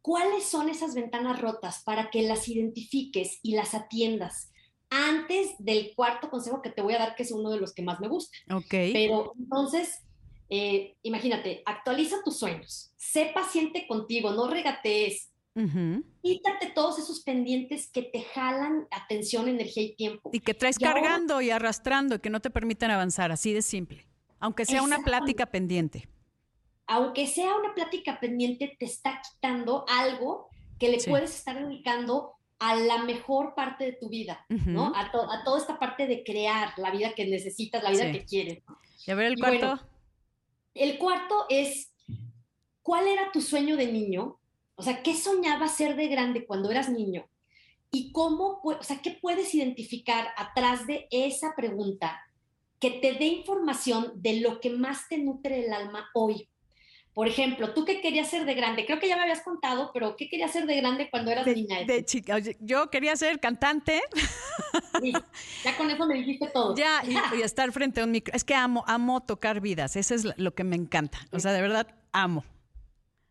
¿cuáles 0.00 0.44
son 0.44 0.68
esas 0.68 0.94
ventanas 0.94 1.40
rotas 1.40 1.82
para 1.84 2.10
que 2.10 2.22
las 2.22 2.48
identifiques 2.48 3.40
y 3.42 3.54
las 3.54 3.74
atiendas? 3.74 4.48
antes 4.94 5.54
del 5.58 5.94
cuarto 5.94 6.28
consejo 6.28 6.60
que 6.60 6.68
te 6.68 6.82
voy 6.82 6.92
a 6.92 6.98
dar, 6.98 7.14
que 7.14 7.22
es 7.22 7.32
uno 7.32 7.48
de 7.48 7.58
los 7.58 7.72
que 7.72 7.80
más 7.80 7.98
me 7.98 8.08
gusta. 8.08 8.36
Ok. 8.52 8.68
Pero 8.68 9.32
entonces, 9.38 10.02
eh, 10.50 10.96
imagínate, 11.02 11.62
actualiza 11.64 12.22
tus 12.22 12.38
sueños, 12.38 12.92
sé 12.98 13.30
paciente 13.34 13.86
contigo, 13.86 14.32
no 14.32 14.48
regatees, 14.48 15.31
Quítate 15.54 16.68
todos 16.74 16.98
esos 16.98 17.20
pendientes 17.20 17.90
que 17.90 18.02
te 18.02 18.22
jalan 18.22 18.86
atención, 18.90 19.48
energía 19.48 19.82
y 19.82 19.94
tiempo. 19.94 20.30
Y 20.32 20.40
que 20.40 20.54
traes 20.54 20.78
cargando 20.78 21.40
y 21.42 21.50
arrastrando 21.50 22.14
y 22.14 22.18
que 22.20 22.30
no 22.30 22.40
te 22.40 22.50
permiten 22.50 22.90
avanzar, 22.90 23.32
así 23.32 23.52
de 23.52 23.62
simple. 23.62 24.06
Aunque 24.40 24.64
sea 24.64 24.82
una 24.82 24.98
plática 25.00 25.46
pendiente. 25.46 26.08
Aunque 26.86 27.26
sea 27.26 27.54
una 27.56 27.74
plática 27.74 28.18
pendiente, 28.18 28.76
te 28.78 28.86
está 28.86 29.20
quitando 29.22 29.84
algo 29.88 30.48
que 30.78 30.88
le 30.88 30.98
puedes 31.04 31.34
estar 31.34 31.64
dedicando 31.64 32.34
a 32.58 32.74
la 32.76 33.04
mejor 33.04 33.54
parte 33.54 33.84
de 33.84 33.92
tu 33.92 34.08
vida, 34.08 34.44
¿no? 34.48 34.92
A, 34.94 35.10
toda 35.10 35.58
esta 35.58 35.78
parte 35.78 36.06
de 36.06 36.22
crear 36.22 36.72
la 36.76 36.90
vida 36.90 37.12
que 37.14 37.26
necesitas, 37.26 37.82
la 37.82 37.90
vida 37.90 38.10
que 38.10 38.24
quieres. 38.24 38.62
Y 39.06 39.10
a 39.10 39.14
ver 39.14 39.26
el 39.26 39.38
cuarto. 39.38 39.80
el 40.74 40.98
cuarto 40.98 41.46
es, 41.48 41.92
¿cuál 42.82 43.08
era 43.08 43.32
tu 43.32 43.40
sueño 43.40 43.76
de 43.76 43.90
niño? 43.90 44.38
O 44.74 44.82
sea, 44.82 45.02
¿qué 45.02 45.14
soñabas 45.14 45.76
ser 45.76 45.96
de 45.96 46.08
grande 46.08 46.46
cuando 46.46 46.70
eras 46.70 46.88
niño? 46.88 47.28
Y 47.90 48.12
cómo, 48.12 48.60
o 48.62 48.82
sea, 48.82 49.00
¿qué 49.02 49.18
puedes 49.20 49.54
identificar 49.54 50.28
atrás 50.36 50.86
de 50.86 51.08
esa 51.10 51.54
pregunta 51.54 52.20
que 52.80 52.90
te 52.90 53.12
dé 53.14 53.26
información 53.26 54.12
de 54.16 54.40
lo 54.40 54.60
que 54.60 54.70
más 54.70 55.08
te 55.08 55.18
nutre 55.18 55.66
el 55.66 55.72
alma 55.72 56.08
hoy? 56.14 56.48
Por 57.14 57.28
ejemplo, 57.28 57.74
¿tú 57.74 57.84
qué 57.84 58.00
querías 58.00 58.30
ser 58.30 58.46
de 58.46 58.54
grande? 58.54 58.86
Creo 58.86 58.98
que 58.98 59.06
ya 59.06 59.16
me 59.16 59.22
habías 59.22 59.42
contado, 59.42 59.90
pero 59.92 60.16
¿qué 60.16 60.30
querías 60.30 60.50
ser 60.50 60.64
de 60.64 60.76
grande 60.76 61.10
cuando 61.10 61.30
eras 61.30 61.46
niña? 61.46 61.84
De 61.84 62.04
chica, 62.06 62.38
yo 62.60 62.88
quería 62.88 63.14
ser 63.16 63.38
cantante. 63.38 64.00
Sí, 65.02 65.12
ya 65.62 65.76
con 65.76 65.90
eso 65.90 66.06
me 66.06 66.14
dijiste 66.14 66.48
todo. 66.48 66.74
Ya, 66.74 67.02
y, 67.36 67.42
estar 67.42 67.70
frente 67.72 68.00
a 68.00 68.04
un 68.04 68.12
micro. 68.12 68.34
Es 68.34 68.44
que 68.44 68.54
amo, 68.54 68.82
amo 68.86 69.20
tocar 69.20 69.60
vidas. 69.60 69.96
Eso 69.96 70.14
es 70.14 70.26
lo 70.38 70.54
que 70.54 70.64
me 70.64 70.74
encanta. 70.76 71.18
O 71.32 71.38
sea, 71.38 71.52
de 71.52 71.60
verdad, 71.60 71.94
amo. 72.12 72.44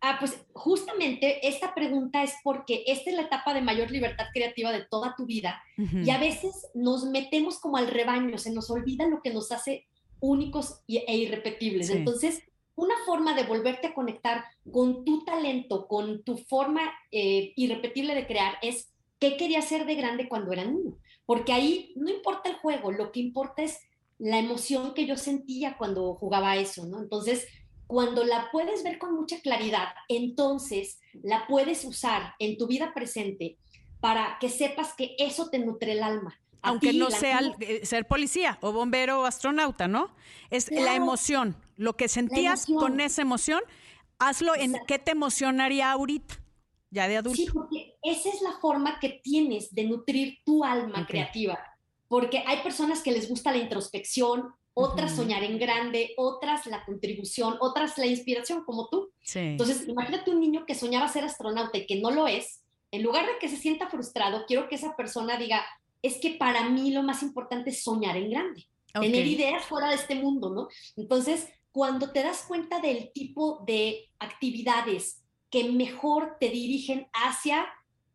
Ah, 0.04 0.18
pues 0.20 0.44
justamente 0.54 1.48
esta 1.48 1.76
pregunta 1.76 2.24
es 2.24 2.34
porque 2.44 2.84
esta 2.88 3.12
es 3.12 3.16
la 3.16 3.22
etapa 3.24 3.54
de 3.54 3.62
mayor 3.62 3.92
libertad 3.92 4.26
creativa 4.34 4.72
de 4.72 4.86
toda 4.90 5.14
tu 5.16 5.28
vida 5.28 5.62
y 5.78 6.10
a 6.10 6.18
veces 6.18 6.70
nos 6.74 7.06
metemos 7.06 7.60
como 7.60 7.78
al 7.78 7.88
rebaño, 7.88 8.40
se 8.40 8.52
nos 8.52 8.72
olvida 8.72 9.08
lo 9.08 9.22
que 9.22 9.32
nos 9.32 9.52
hace 9.52 9.86
únicos 10.20 10.82
e 10.88 11.16
irrepetibles. 11.16 11.92
Entonces, 11.92 12.42
una 12.76 12.96
forma 13.06 13.36
de 13.36 13.44
volverte 13.44 13.88
a 13.88 13.94
conectar 13.94 14.44
con 14.72 15.06
tu 15.06 15.24
talento, 15.24 15.88
con 15.88 16.24
tu 16.24 16.38
forma 16.38 16.82
eh, 17.12 17.54
irrepetible 17.56 18.16
de 18.16 18.26
crear 18.26 18.56
es 18.64 18.92
qué 19.20 19.38
quería 19.38 19.60
hacer 19.60 19.86
de 19.86 19.96
grande 19.96 20.28
cuando 20.28 20.52
era 20.52 20.66
niño. 20.66 20.98
Porque 21.28 21.54
ahí 21.54 21.94
no 21.96 22.10
importa 22.10 22.50
el 22.50 22.56
juego, 22.56 22.92
lo 22.92 23.12
que 23.12 23.20
importa 23.20 23.62
es 23.62 23.80
la 24.18 24.40
emoción 24.40 24.94
que 24.94 25.06
yo 25.06 25.16
sentía 25.16 25.78
cuando 25.78 26.16
jugaba 26.16 26.56
eso, 26.56 26.86
¿no? 26.86 27.00
Entonces, 27.00 27.48
cuando 27.92 28.24
la 28.24 28.50
puedes 28.54 28.86
ver 28.86 28.98
con 28.98 29.14
mucha 29.16 29.42
claridad, 29.42 29.90
entonces 30.08 31.02
la 31.24 31.46
puedes 31.46 31.84
usar 31.84 32.36
en 32.40 32.58
tu 32.58 32.66
vida 32.66 32.94
presente 32.94 33.58
para 34.00 34.38
que 34.40 34.48
sepas 34.48 34.94
que 34.94 35.14
eso 35.20 35.50
te 35.50 35.60
nutre 35.60 35.92
el 35.92 36.02
alma. 36.02 36.34
Aunque 36.62 36.94
no 36.94 37.12
sea 37.12 37.42
ser 37.84 38.08
policía 38.08 38.58
o 38.62 38.72
bombero 38.72 39.20
o 39.20 39.26
astronauta, 39.26 39.90
¿no? 39.90 40.16
Es 40.50 40.72
la 40.72 40.96
emoción, 40.96 41.58
lo 41.76 41.98
que 41.98 42.08
sentías 42.08 42.66
con 42.66 43.02
esa 43.02 43.24
emoción, 43.24 43.62
hazlo 44.20 44.56
en 44.56 44.78
qué 44.88 44.98
te 44.98 45.12
emocionaría 45.12 45.92
ahorita, 45.92 46.36
ya 46.92 47.10
de 47.10 47.18
adulto. 47.18 47.36
Sí, 47.36 47.50
porque 47.54 47.98
esa 48.04 48.30
es 48.30 48.42
la 48.42 48.54
forma 48.62 49.02
que 49.02 49.20
tienes 49.22 49.76
de 49.76 49.84
nutrir 49.84 50.38
tu 50.46 50.64
alma 50.64 51.06
creativa. 51.06 51.60
Porque 52.08 52.42
hay 52.48 52.64
personas 52.64 53.02
que 53.02 53.12
les 53.12 53.28
gusta 53.28 53.52
la 53.52 53.58
introspección, 53.58 54.54
otras 54.74 55.16
soñar 55.16 55.44
en 55.44 55.60
grande, 55.60 56.14
otras 56.18 56.66
la 56.66 56.86
contribución, 56.86 57.58
otras 57.60 57.98
la 57.98 58.06
inspiración, 58.06 58.64
como 58.64 58.88
tú. 58.90 59.12
Entonces, 59.34 59.88
imagínate 59.88 60.32
un 60.32 60.40
niño 60.40 60.66
que 60.66 60.76
soñaba 60.76 61.08
ser 61.08 61.24
astronauta 61.24 61.78
y 61.78 61.86
que 61.86 62.00
no 62.00 62.12
lo 62.12 62.28
es, 62.28 62.64
en 62.92 63.04
lugar 63.04 63.26
de 63.26 63.38
que 63.40 63.50
se 63.50 63.58
sienta 63.58 63.90
frustrado, 63.90 64.46
quiero 64.48 64.68
que 64.68 64.76
esa 64.76 64.96
persona 64.96 65.38
diga, 65.38 65.66
es 66.02 66.18
que 66.18 66.32
para 66.32 66.70
mí 66.70 66.92
lo 66.92 67.04
más 67.04 67.24
importante 67.24 67.70
es 67.70 67.84
soñar 67.84 68.18
en 68.18 68.30
grande, 68.30 68.68
tener 68.94 69.26
ideas 69.26 69.66
fuera 69.66 69.90
de 69.90 69.96
este 69.96 70.16
mundo, 70.16 70.50
¿no? 70.50 70.68
Entonces, 70.98 71.48
cuando 71.72 72.12
te 72.12 72.24
das 72.24 72.44
cuenta 72.48 72.80
del 72.82 73.12
tipo 73.14 73.64
de 73.66 74.10
actividades 74.20 75.24
que 75.50 75.72
mejor 75.72 76.38
te 76.40 76.50
dirigen 76.50 77.08
hacia 77.14 77.66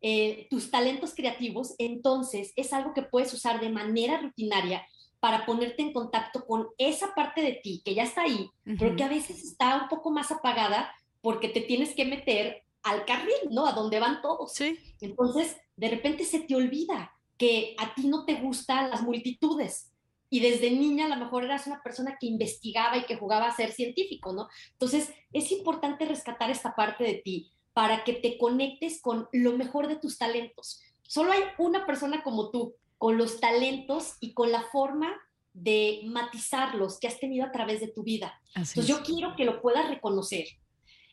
eh, 0.01 0.47
tus 0.49 0.69
talentos 0.69 1.15
creativos, 1.15 1.73
entonces 1.79 2.53
es 2.55 2.71
algo 2.73 2.93
que 2.93 3.01
puedes 3.01 3.33
usar 3.33 3.59
de 3.59 3.69
manera 3.69 4.19
rutinaria 4.19 4.85
para 5.19 5.45
ponerte 5.45 5.81
en 5.81 5.93
contacto 5.93 6.45
con 6.45 6.67
esa 6.77 7.13
parte 7.15 7.41
de 7.41 7.53
ti 7.53 7.81
que 7.83 7.95
ya 7.95 8.03
está 8.03 8.23
ahí, 8.23 8.49
pero 8.77 8.95
que 8.95 9.03
a 9.03 9.09
veces 9.09 9.43
está 9.43 9.81
un 9.81 9.89
poco 9.89 10.11
más 10.11 10.31
apagada 10.31 10.91
porque 11.21 11.49
te 11.49 11.61
tienes 11.61 11.95
que 11.95 12.05
meter 12.05 12.63
al 12.83 13.05
carril, 13.05 13.33
¿no? 13.49 13.65
A 13.65 13.73
donde 13.73 13.99
van 13.99 14.21
todos. 14.21 14.53
Sí. 14.53 14.77
Entonces, 15.01 15.57
de 15.75 15.89
repente 15.89 16.23
se 16.23 16.39
te 16.41 16.55
olvida 16.55 17.11
que 17.37 17.75
a 17.77 17.93
ti 17.93 18.07
no 18.07 18.25
te 18.25 18.35
gustan 18.35 18.89
las 18.89 19.01
multitudes. 19.01 19.91
Y 20.29 20.41
desde 20.41 20.71
niña 20.71 21.05
a 21.05 21.09
lo 21.09 21.15
mejor 21.15 21.45
eras 21.45 21.67
una 21.67 21.81
persona 21.81 22.17
que 22.19 22.27
investigaba 22.27 22.97
y 22.97 23.05
que 23.05 23.15
jugaba 23.15 23.47
a 23.47 23.55
ser 23.55 23.71
científico, 23.71 24.33
¿no? 24.33 24.47
Entonces, 24.73 25.11
es 25.31 25.51
importante 25.51 26.05
rescatar 26.05 26.49
esta 26.49 26.75
parte 26.75 27.03
de 27.03 27.15
ti 27.15 27.51
para 27.73 28.03
que 28.03 28.13
te 28.13 28.37
conectes 28.37 29.01
con 29.01 29.29
lo 29.31 29.53
mejor 29.53 29.87
de 29.87 29.95
tus 29.95 30.17
talentos. 30.17 30.81
Solo 31.03 31.31
hay 31.31 31.41
una 31.57 31.85
persona 31.85 32.23
como 32.23 32.49
tú 32.49 32.75
con 32.97 33.17
los 33.17 33.39
talentos 33.39 34.15
y 34.19 34.33
con 34.33 34.51
la 34.51 34.63
forma 34.63 35.13
de 35.53 36.01
matizarlos 36.05 36.99
que 36.99 37.07
has 37.07 37.19
tenido 37.19 37.45
a 37.45 37.51
través 37.51 37.79
de 37.81 37.87
tu 37.87 38.03
vida. 38.03 38.39
Entonces 38.55 38.87
yo 38.87 39.01
quiero 39.03 39.35
que 39.35 39.45
lo 39.45 39.61
puedas 39.61 39.89
reconocer 39.89 40.45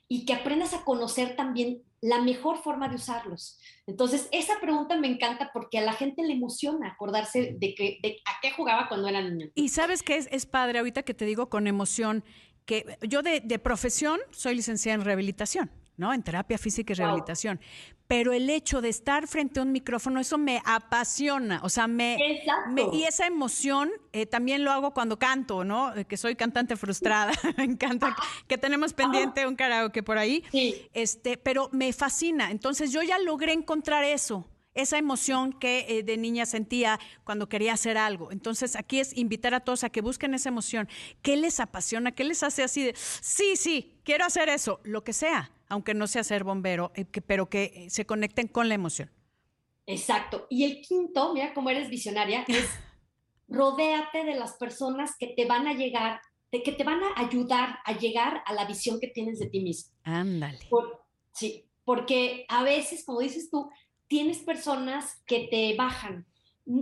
y 0.08 0.26
que 0.26 0.34
aprendas 0.34 0.74
a 0.74 0.84
conocer 0.84 1.34
también 1.34 1.82
la 2.00 2.20
mejor 2.20 2.62
forma 2.62 2.88
de 2.88 2.96
usarlos. 2.96 3.58
Entonces, 3.86 4.28
esa 4.30 4.60
pregunta 4.60 4.98
me 4.98 5.08
encanta 5.08 5.50
porque 5.54 5.78
a 5.78 5.82
la 5.82 5.94
gente 5.94 6.22
le 6.22 6.34
emociona 6.34 6.88
acordarse 6.88 7.56
de, 7.58 7.74
que, 7.74 7.98
de 8.02 8.18
a 8.26 8.32
qué 8.42 8.50
jugaba 8.50 8.88
cuando 8.88 9.08
era 9.08 9.22
niño. 9.22 9.48
Y 9.54 9.70
sabes 9.70 10.02
que 10.02 10.16
es, 10.16 10.28
es 10.30 10.44
padre 10.44 10.78
ahorita 10.78 11.02
que 11.02 11.14
te 11.14 11.24
digo 11.24 11.48
con 11.48 11.66
emoción, 11.66 12.22
que 12.66 12.98
yo 13.08 13.22
de, 13.22 13.40
de 13.40 13.58
profesión 13.58 14.20
soy 14.30 14.56
licenciada 14.56 14.96
en 14.96 15.04
rehabilitación. 15.06 15.70
¿No? 15.96 16.12
En 16.12 16.22
terapia 16.22 16.58
física 16.58 16.92
y 16.92 16.96
rehabilitación. 16.96 17.60
Pero 18.06 18.32
el 18.32 18.50
hecho 18.50 18.82
de 18.82 18.90
estar 18.90 19.26
frente 19.26 19.60
a 19.60 19.62
un 19.62 19.72
micrófono, 19.72 20.20
eso 20.20 20.36
me 20.36 20.60
apasiona, 20.66 21.60
o 21.62 21.70
sea, 21.70 21.86
me... 21.86 22.18
y 22.92 23.04
esa 23.04 23.26
emoción 23.26 23.90
eh, 24.12 24.26
también 24.26 24.62
lo 24.62 24.72
hago 24.72 24.92
cuando 24.92 25.18
canto, 25.18 25.64
¿no? 25.64 25.94
Eh, 25.96 26.04
que 26.04 26.18
soy 26.18 26.36
cantante 26.36 26.76
frustrada, 26.76 27.32
me 27.56 27.64
encanta 27.64 28.14
que, 28.46 28.58
tenemos 28.58 28.92
pendiente 28.92 29.46
un 29.46 29.56
karaoke 29.56 30.02
por 30.02 30.18
ahí. 30.18 30.44
Este, 30.92 31.38
pero 31.38 31.70
me 31.72 31.92
fascina. 31.92 32.50
Entonces 32.50 32.92
yo 32.92 33.02
ya 33.02 33.18
logré 33.18 33.52
encontrar 33.52 34.04
eso, 34.04 34.46
esa 34.74 34.98
emoción 34.98 35.52
que 35.52 35.86
eh, 35.88 36.02
de 36.02 36.16
niña 36.16 36.46
sentía 36.46 37.00
cuando 37.24 37.48
quería 37.48 37.72
hacer 37.72 37.96
algo. 37.96 38.32
Entonces, 38.32 38.76
aquí 38.76 39.00
es 39.00 39.16
invitar 39.16 39.54
a 39.54 39.60
todos 39.60 39.84
a 39.84 39.90
que 39.90 40.00
busquen 40.00 40.34
esa 40.34 40.48
emoción. 40.48 40.88
¿Qué 41.22 41.36
les 41.36 41.60
apasiona? 41.60 42.12
¿Qué 42.12 42.24
les 42.24 42.42
hace 42.42 42.62
así 42.62 42.84
de, 42.84 42.94
sí, 42.96 43.56
sí, 43.56 43.98
quiero 44.04 44.24
hacer 44.24 44.48
eso? 44.48 44.80
Lo 44.84 45.04
que 45.04 45.12
sea 45.12 45.50
aunque 45.74 45.92
no 45.92 46.06
sea 46.06 46.22
ser 46.22 46.44
bombero, 46.44 46.92
eh, 46.94 47.04
pero 47.04 47.50
que 47.50 47.64
eh, 47.74 47.90
se 47.90 48.06
conecten 48.06 48.46
con 48.46 48.68
la 48.68 48.76
emoción. 48.76 49.10
Exacto. 49.86 50.46
Y 50.48 50.64
el 50.64 50.80
quinto, 50.80 51.34
mira 51.34 51.52
cómo 51.52 51.68
eres 51.68 51.90
visionaria, 51.90 52.44
es 52.48 52.70
rodéate 53.48 54.24
de 54.24 54.36
las 54.36 54.54
personas 54.54 55.16
que 55.18 55.34
te 55.36 55.46
van 55.46 55.66
a 55.66 55.74
llegar, 55.74 56.20
de 56.52 56.62
que 56.62 56.70
te 56.70 56.84
van 56.84 57.02
a 57.02 57.12
ayudar 57.16 57.78
a 57.84 57.98
llegar 57.98 58.42
a 58.46 58.52
la 58.52 58.66
visión 58.66 59.00
que 59.00 59.08
tienes 59.08 59.40
de 59.40 59.48
ti 59.48 59.60
mismo. 59.60 59.92
Ándale. 60.04 60.60
sí, 61.32 61.66
porque 61.84 62.46
a 62.48 62.62
veces, 62.62 63.04
como 63.04 63.18
dices 63.18 63.50
tú, 63.50 63.68
tienes 64.06 64.38
personas 64.38 65.22
que 65.26 65.48
te 65.50 65.74
bajan. 65.76 66.24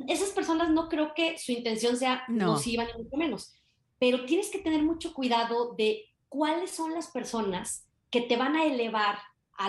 Esas 0.06 0.30
personas 0.30 0.70
no 0.70 0.88
creo 0.90 1.14
que 1.14 1.38
su 1.38 1.50
intención 1.50 1.96
sea 1.96 2.25
no. 2.28 2.46
nociva 2.46 2.84
ni 2.84 3.02
mucho 3.02 3.16
menos, 3.16 3.54
pero 3.99 4.26
tienes 4.26 4.50
que 4.50 4.58
tener 4.58 4.82
mucho 4.82 5.14
cuidado 5.14 5.75
de 5.76 6.04
cuáles 6.28 6.70
son 6.70 6.92
las 6.92 7.08
personas 7.11 7.87
que 8.12 8.21
te 8.21 8.37
van 8.37 8.54
a 8.54 8.64
elevar 8.64 9.19
a 9.59 9.69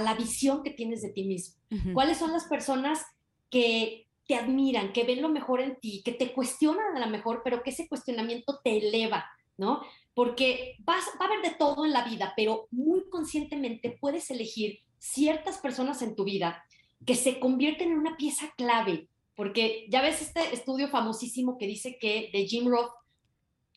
la, 0.00 0.14
visión 0.14 0.62
que 0.62 0.70
tienes 0.70 1.02
de 1.02 1.10
ti 1.10 1.24
mismo. 1.24 1.56
¿Cuáles 1.92 2.18
son 2.18 2.32
las 2.32 2.44
personas 2.44 3.04
que 3.50 4.08
te 4.26 4.34
admiran, 4.34 4.92
que 4.92 5.04
ven 5.04 5.22
lo 5.22 5.30
mejor 5.30 5.60
en 5.60 5.80
ti, 5.80 6.02
que 6.04 6.12
te 6.12 6.32
cuestionan 6.32 6.96
a 6.96 7.00
lo 7.00 7.06
mejor, 7.10 7.40
pero 7.42 7.62
que 7.62 7.70
ese 7.70 7.88
cuestionamiento 7.88 8.60
te 8.62 8.76
eleva, 8.76 9.24
¿no? 9.56 9.80
Porque 10.12 10.76
vas, 10.80 11.04
va 11.20 11.24
a 11.24 11.28
haber 11.28 11.42
de 11.42 11.56
todo 11.56 11.86
en 11.86 11.92
la 11.92 12.04
vida, 12.04 12.34
pero 12.36 12.68
muy 12.70 13.08
conscientemente 13.08 13.96
puedes 13.98 14.30
elegir 14.30 14.80
ciertas 14.98 15.58
personas 15.58 16.02
en 16.02 16.14
tu 16.14 16.24
vida 16.24 16.62
que 17.06 17.14
se 17.14 17.40
convierten 17.40 17.92
en 17.92 17.98
una 17.98 18.16
pieza 18.16 18.52
clave, 18.56 19.08
porque 19.34 19.86
ya 19.88 20.02
ves 20.02 20.20
este 20.20 20.52
estudio 20.52 20.88
famosísimo 20.88 21.56
que 21.56 21.66
dice 21.66 21.96
que 21.98 22.28
de 22.32 22.46
Jim 22.46 22.68
Roth, 22.68 22.92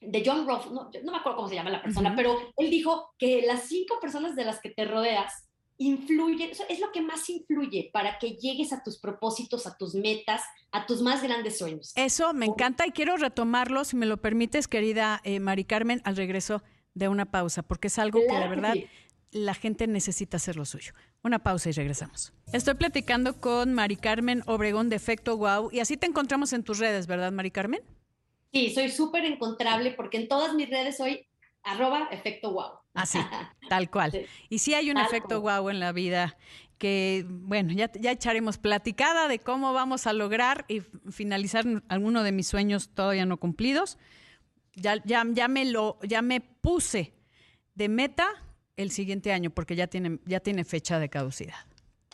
de 0.02 0.24
John 0.26 0.48
Roth, 0.48 0.66
no, 0.72 0.90
me 0.90 1.18
acuerdo 1.18 1.38
cómo 1.38 1.48
se 1.48 1.56
llama 1.56 1.70
la 1.70 1.82
persona, 1.82 2.16
pero 2.16 2.36
él 2.58 2.70
dijo 2.70 3.14
que 3.18 3.44
las 3.44 3.68
cinco 3.68 4.00
personas 4.02 4.36
de 4.36 4.46
las 4.46 4.60
que 4.60 4.72
te 4.72 4.86
rodeas 4.86 5.48
influye, 5.78 6.52
eso 6.52 6.64
es 6.70 6.80
lo 6.80 6.92
que 6.92 7.02
más 7.02 7.28
influye 7.30 7.90
para 7.92 8.20
que 8.20 8.32
llegues 8.36 8.74
a 8.74 8.84
tus 8.84 9.00
propósitos, 9.00 9.66
a 9.66 9.78
tus 9.78 9.96
metas, 9.96 10.44
a 10.72 10.86
tus 10.86 11.02
más 11.02 11.24
grandes 11.24 11.58
sueños. 11.58 11.92
Eso 11.96 12.34
me 12.34 12.46
encanta 12.46 12.86
y 12.86 12.92
quiero 12.92 13.18
retomarlo, 13.18 13.84
si 13.84 13.96
me 13.96 14.06
lo 14.06 14.18
permites, 14.18 14.68
querida 14.68 15.22
eh, 15.24 15.40
Mari 15.40 15.66
Carmen, 15.66 16.02
al 16.04 16.18
regreso 16.18 16.62
de 16.94 17.08
una 17.08 17.32
pausa, 17.32 17.64
porque 17.64 17.88
es 17.88 17.98
algo 17.98 18.20
que 18.20 18.34
la 18.34 18.48
verdad 18.48 18.76
la 19.32 19.54
gente 19.54 19.88
necesita 19.88 20.38
hacer 20.38 20.56
lo 20.56 20.66
suyo. 20.66 20.94
Una 21.24 21.40
pausa 21.40 21.70
y 21.70 21.72
regresamos. 21.72 22.34
Estoy 22.52 22.74
platicando 22.74 23.40
con 23.40 23.74
Mari 23.74 23.96
Carmen 23.96 24.44
Obregón 24.46 24.90
de 24.90 24.98
Efecto 24.98 25.38
Wow 25.38 25.70
y 25.72 25.80
así 25.80 25.96
te 25.96 26.06
encontramos 26.06 26.54
en 26.54 26.64
tus 26.64 26.80
redes, 26.80 27.08
¿verdad, 27.08 27.32
Mari 27.32 27.52
Carmen? 27.52 27.82
Sí, 28.52 28.74
soy 28.74 28.90
súper 28.90 29.26
encontrable 29.26 29.92
porque 29.92 30.18
en 30.18 30.28
todas 30.28 30.54
mis 30.54 30.70
redes 30.70 30.98
soy 30.98 31.28
arroba 31.64 32.08
efecto 32.12 32.52
wow. 32.52 32.72
Así, 32.94 33.20
tal 33.70 33.90
cual. 33.90 34.28
Y 34.50 34.60
sí 34.60 34.74
hay 34.74 34.92
un 34.92 34.98
efecto 34.98 35.42
wow 35.42 35.70
en 35.70 35.80
la 35.80 35.92
vida 35.92 36.38
que, 36.78 37.26
bueno, 37.28 37.72
ya, 37.74 37.92
ya 37.94 38.12
echaremos 38.12 38.58
platicada 38.58 39.28
de 39.28 39.40
cómo 39.40 39.72
vamos 39.72 40.08
a 40.08 40.14
lograr 40.14 40.66
y 40.68 40.82
finalizar 41.12 41.66
alguno 41.88 42.24
de 42.24 42.32
mis 42.32 42.48
sueños 42.48 42.90
todavía 42.94 43.26
no 43.26 43.38
cumplidos. 43.38 43.98
Ya, 44.74 45.02
ya, 45.06 45.24
ya, 45.30 45.48
me 45.48 45.66
lo, 45.66 46.00
ya 46.02 46.22
me 46.22 46.42
puse 46.42 47.14
de 47.76 47.88
meta 47.88 48.28
el 48.78 48.90
siguiente 48.90 49.32
año 49.32 49.52
porque 49.52 49.76
ya 49.76 49.88
tiene, 49.88 50.20
ya 50.26 50.40
tiene 50.40 50.64
fecha 50.64 50.98
de 50.98 51.10
caducidad. 51.10 51.68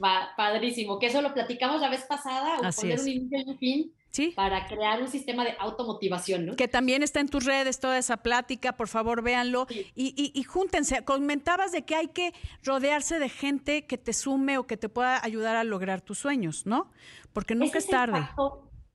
Va, 0.03 0.33
padrísimo, 0.35 0.99
que 0.99 1.07
eso 1.07 1.21
lo 1.21 1.33
platicamos 1.33 1.81
la 1.81 1.89
vez 1.89 2.03
pasada, 2.03 2.59
o 2.59 2.71
poner 2.71 2.99
un 2.99 3.07
inicio 3.07 3.39
y 3.39 3.49
un 3.49 3.57
fin 3.57 3.93
¿Sí? 4.09 4.31
para 4.35 4.65
crear 4.65 5.01
un 5.01 5.09
sistema 5.09 5.43
de 5.43 5.53
automotivación, 5.59 6.45
¿no? 6.47 6.55
Que 6.55 6.67
también 6.67 7.03
está 7.03 7.19
en 7.19 7.29
tus 7.29 7.45
redes 7.45 7.79
toda 7.79 7.99
esa 7.99 8.17
plática, 8.17 8.75
por 8.75 8.87
favor 8.87 9.21
véanlo 9.21 9.67
y, 9.69 10.13
y, 10.15 10.31
y, 10.33 10.43
júntense. 10.43 11.03
Comentabas 11.03 11.71
de 11.71 11.83
que 11.83 11.93
hay 11.93 12.07
que 12.07 12.33
rodearse 12.63 13.19
de 13.19 13.29
gente 13.29 13.85
que 13.85 13.97
te 13.97 14.13
sume 14.13 14.57
o 14.57 14.65
que 14.65 14.75
te 14.75 14.89
pueda 14.89 15.23
ayudar 15.23 15.55
a 15.55 15.63
lograr 15.63 16.01
tus 16.01 16.17
sueños, 16.17 16.65
¿no? 16.65 16.89
Porque 17.31 17.53
nunca 17.53 17.77
es 17.77 17.87
tarde. 17.87 18.27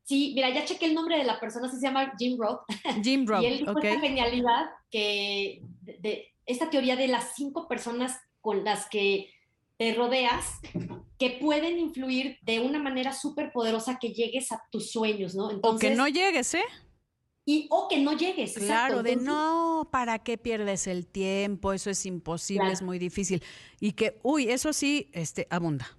Sí, 0.04 0.32
mira, 0.34 0.50
ya 0.50 0.64
chequé 0.64 0.86
el 0.86 0.94
nombre 0.94 1.16
de 1.16 1.24
la 1.24 1.38
persona, 1.38 1.68
se 1.70 1.80
llama 1.80 2.12
Jim 2.18 2.36
Roth. 2.38 2.62
Jim 3.02 3.24
Roth, 3.28 3.42
y 3.42 3.46
él 3.46 3.58
dijo 3.58 3.78
esta 3.78 4.00
genialidad 4.00 4.70
que 4.90 5.62
de, 5.80 6.34
esta 6.46 6.70
teoría 6.70 6.96
de 6.96 7.08
las 7.08 7.34
cinco 7.34 7.68
personas 7.68 8.20
con 8.40 8.64
las 8.64 8.88
que 8.88 9.30
te 9.82 9.94
rodeas 9.94 10.60
que 11.18 11.38
pueden 11.40 11.76
influir 11.76 12.38
de 12.42 12.60
una 12.60 12.78
manera 12.78 13.12
súper 13.12 13.50
poderosa 13.50 13.98
que 13.98 14.12
llegues 14.12 14.52
a 14.52 14.62
tus 14.70 14.92
sueños, 14.92 15.34
¿no? 15.34 15.48
o 15.60 15.76
que 15.76 15.90
no 15.90 16.06
llegues, 16.06 16.54
¿eh? 16.54 16.62
Y, 17.44 17.66
o 17.68 17.88
que 17.88 17.98
no 17.98 18.16
llegues. 18.16 18.54
Claro, 18.54 19.02
de 19.02 19.16
no, 19.16 19.88
¿para 19.90 20.20
qué 20.20 20.38
pierdes 20.38 20.86
el 20.86 21.08
tiempo? 21.08 21.72
Eso 21.72 21.90
es 21.90 22.06
imposible, 22.06 22.70
es 22.70 22.80
muy 22.80 23.00
difícil. 23.00 23.42
Y 23.80 23.94
que, 23.94 24.20
uy, 24.22 24.48
eso 24.48 24.72
sí, 24.72 25.10
este, 25.10 25.48
abunda. 25.50 25.98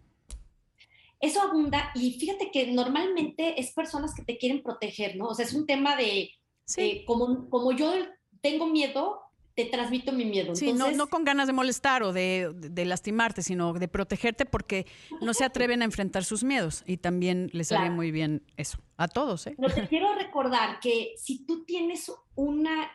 Eso 1.19 1.41
abunda 1.41 1.91
y 1.93 2.13
fíjate 2.13 2.51
que 2.51 2.71
normalmente 2.71 3.59
es 3.59 3.73
personas 3.73 4.15
que 4.15 4.23
te 4.23 4.37
quieren 4.37 4.63
proteger, 4.63 5.17
¿no? 5.17 5.25
O 5.25 5.35
sea, 5.35 5.43
es 5.43 5.53
un 5.53 5.65
tema 5.65 5.97
de, 5.97 6.31
sí. 6.63 7.03
como, 7.05 7.49
como 7.49 7.73
yo 7.73 7.91
tengo 8.39 8.67
miedo, 8.67 9.23
te 9.55 9.65
transmito 9.65 10.11
mi 10.11 10.25
miedo. 10.25 10.55
Sí, 10.55 10.73
no, 10.73 10.91
no 10.91 11.07
con 11.07 11.23
ganas 11.23 11.47
de 11.47 11.53
molestar 11.53 12.03
o 12.03 12.11
de, 12.11 12.53
lastimarte, 12.85 13.43
sino 13.43 13.73
de 13.73 13.87
protegerte 13.87 14.45
porque 14.45 14.87
no 15.21 15.33
se 15.33 15.43
atreven 15.43 15.81
a 15.81 15.85
enfrentar 15.85 16.23
sus 16.23 16.43
miedos 16.43 16.83
y 16.87 16.97
también 16.97 17.49
les 17.53 17.67
sale 17.67 17.89
muy 17.89 18.11
bien 18.11 18.43
eso, 18.57 18.79
a 18.97 19.07
todos. 19.07 19.47
¿eh? 19.47 19.55
Pero 19.57 19.73
te 19.73 19.87
quiero 19.87 20.15
recordar 20.15 20.79
que 20.79 21.13
si 21.17 21.45
tú 21.45 21.65
tienes 21.65 22.11
una, 22.35 22.91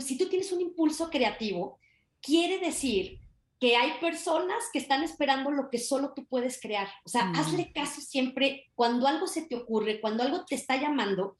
si 0.00 0.18
tú 0.18 0.28
tienes 0.28 0.50
un 0.52 0.60
impulso 0.60 1.08
creativo, 1.08 1.78
quiere 2.20 2.58
decir 2.58 3.20
que 3.60 3.76
hay 3.76 3.92
personas 4.00 4.64
que 4.72 4.80
están 4.80 5.04
esperando 5.04 5.52
lo 5.52 5.70
que 5.70 5.78
solo 5.78 6.14
tú 6.16 6.26
puedes 6.26 6.60
crear. 6.60 6.88
O 7.04 7.08
sea, 7.08 7.26
mm. 7.26 7.36
hazle 7.36 7.72
caso 7.72 8.00
siempre 8.00 8.72
cuando 8.74 9.06
algo 9.06 9.28
se 9.28 9.42
te 9.42 9.54
ocurre, 9.54 10.00
cuando 10.00 10.24
algo 10.24 10.44
te 10.44 10.56
está 10.56 10.80
llamando, 10.80 11.36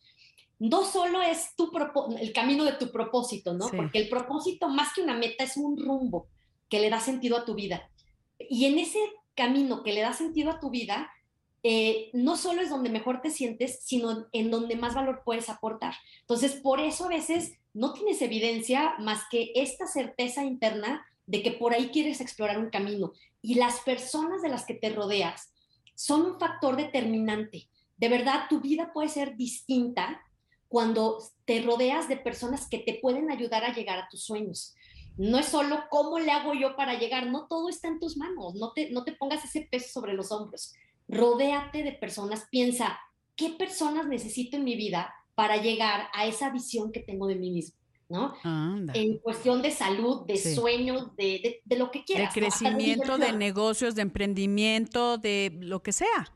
no 0.62 0.85
solo 0.85 1.21
es 1.23 1.57
tu 1.57 1.73
el 2.21 2.33
camino 2.33 2.62
de 2.62 2.75
tu 2.75 2.92
propósito, 2.92 3.52
¿no? 3.52 3.69
Porque 3.69 3.99
el 3.99 4.09
propósito, 4.09 4.69
más 4.69 4.95
que 4.95 5.00
una 5.00 5.14
meta, 5.14 5.42
es 5.42 5.57
un 5.57 5.76
rumbo 5.76 6.28
que 6.69 6.78
le 6.78 6.88
da 6.88 7.00
sentido 7.00 7.37
a 7.37 7.45
tu 7.45 7.57
vida. 7.57 7.90
Y 8.38 8.66
en 8.66 8.78
ese 8.78 9.00
camino 9.35 9.83
que 9.83 9.92
le 9.92 10.02
da 10.02 10.12
sentido 10.12 10.52
a 10.52 10.61
tu 10.61 10.71
vida, 10.71 11.11
eh, 11.64 12.11
no 12.12 12.37
solo 12.37 12.62
es 12.62 12.71
donde 12.71 12.90
mejor 12.90 13.21
te 13.23 13.31
sientes, 13.31 13.81
sino 13.83 14.28
en 14.30 14.52
donde 14.52 14.76
más 14.76 14.95
valor 14.95 15.23
puedes 15.25 15.49
aportar. 15.49 15.95
Entonces, 16.21 16.52
por 16.52 16.78
eso 16.78 17.06
a 17.06 17.08
veces 17.08 17.54
no 17.75 17.93
tienes 17.93 18.23
evidencia 18.23 18.95
más 19.00 19.25
que 19.32 19.50
esta 19.56 19.89
certeza 19.89 20.45
interna 20.45 21.04
de 21.26 21.43
que 21.43 21.50
por 21.50 21.75
ahí 21.75 21.89
quieres 21.89 22.21
explorar 22.21 22.60
un 22.60 22.71
camino. 22.71 23.10
Y 23.41 23.56
las 23.56 23.80
personas 23.80 24.43
de 24.43 24.49
las 24.49 24.65
que 24.65 24.75
te 24.75 24.91
rodeas 24.91 25.52
son 25.97 26.23
un 26.23 26.39
factor 26.39 26.76
determinante. 26.76 27.67
De 27.97 28.08
verdad, 28.08 28.47
tu 28.49 28.60
vida 28.60 28.93
puede 28.93 29.08
ser 29.08 29.36
distinta 29.36 30.23
cuando 30.73 31.19
te 31.45 31.61
rodeas 31.61 32.08
de 32.08 32.17
personas 32.17 32.67
que 32.67 32.78
te 32.78 32.95
pueden 32.95 33.30
ayudar 33.30 33.63
a 33.63 33.75
llegar 33.75 33.99
a 33.99 34.08
tus 34.08 34.25
sueños. 34.25 34.75
No 35.19 35.39
es 35.39 35.45
solo 35.45 35.85
cómo 35.91 36.19
le 36.19 36.32
hago 36.32 36.54
yo 36.54 36.75
para 36.76 36.99
llegar, 36.99 37.26
no 37.26 37.47
todo 37.47 37.69
está 37.69 37.89
en 37.89 38.00
tus 38.00 38.17
manos, 38.17 38.54
no 38.54 38.73
te, 38.73 38.91
no 38.91 39.04
te 39.04 39.13
pongas 39.13 39.45
ese 39.45 39.69
peso 39.71 40.00
sobre 40.00 40.15
los 40.15 40.32
hombros. 40.32 40.73
Rodéate 41.08 41.82
de 41.82 41.93
personas, 41.93 42.47
piensa, 42.50 42.99
¿qué 43.37 43.50
personas 43.50 44.06
necesito 44.06 44.56
en 44.56 44.65
mi 44.65 44.75
vida 44.75 45.15
para 45.35 45.58
llegar 45.58 46.08
a 46.15 46.25
esa 46.25 46.49
visión 46.49 46.91
que 46.91 47.00
tengo 47.00 47.26
de 47.26 47.37
mí 47.37 47.50
mismo? 47.50 47.76
¿no? 48.08 48.32
En 48.95 49.19
cuestión 49.19 49.61
de 49.61 49.71
salud, 49.71 50.25
de 50.25 50.39
sueños, 50.39 51.15
de, 51.17 51.61
de, 51.63 51.76
lo 51.76 51.91
que 51.91 52.02
quieras. 52.04 52.35
De 52.35 52.41
crecimiento, 52.41 53.19
de 53.19 53.32
negocios, 53.32 53.95
de 53.95 54.02
emprendimiento, 54.02 55.19
de 55.19 55.50
lo 55.61 55.82
que 55.82 55.93
sea. 55.93 56.32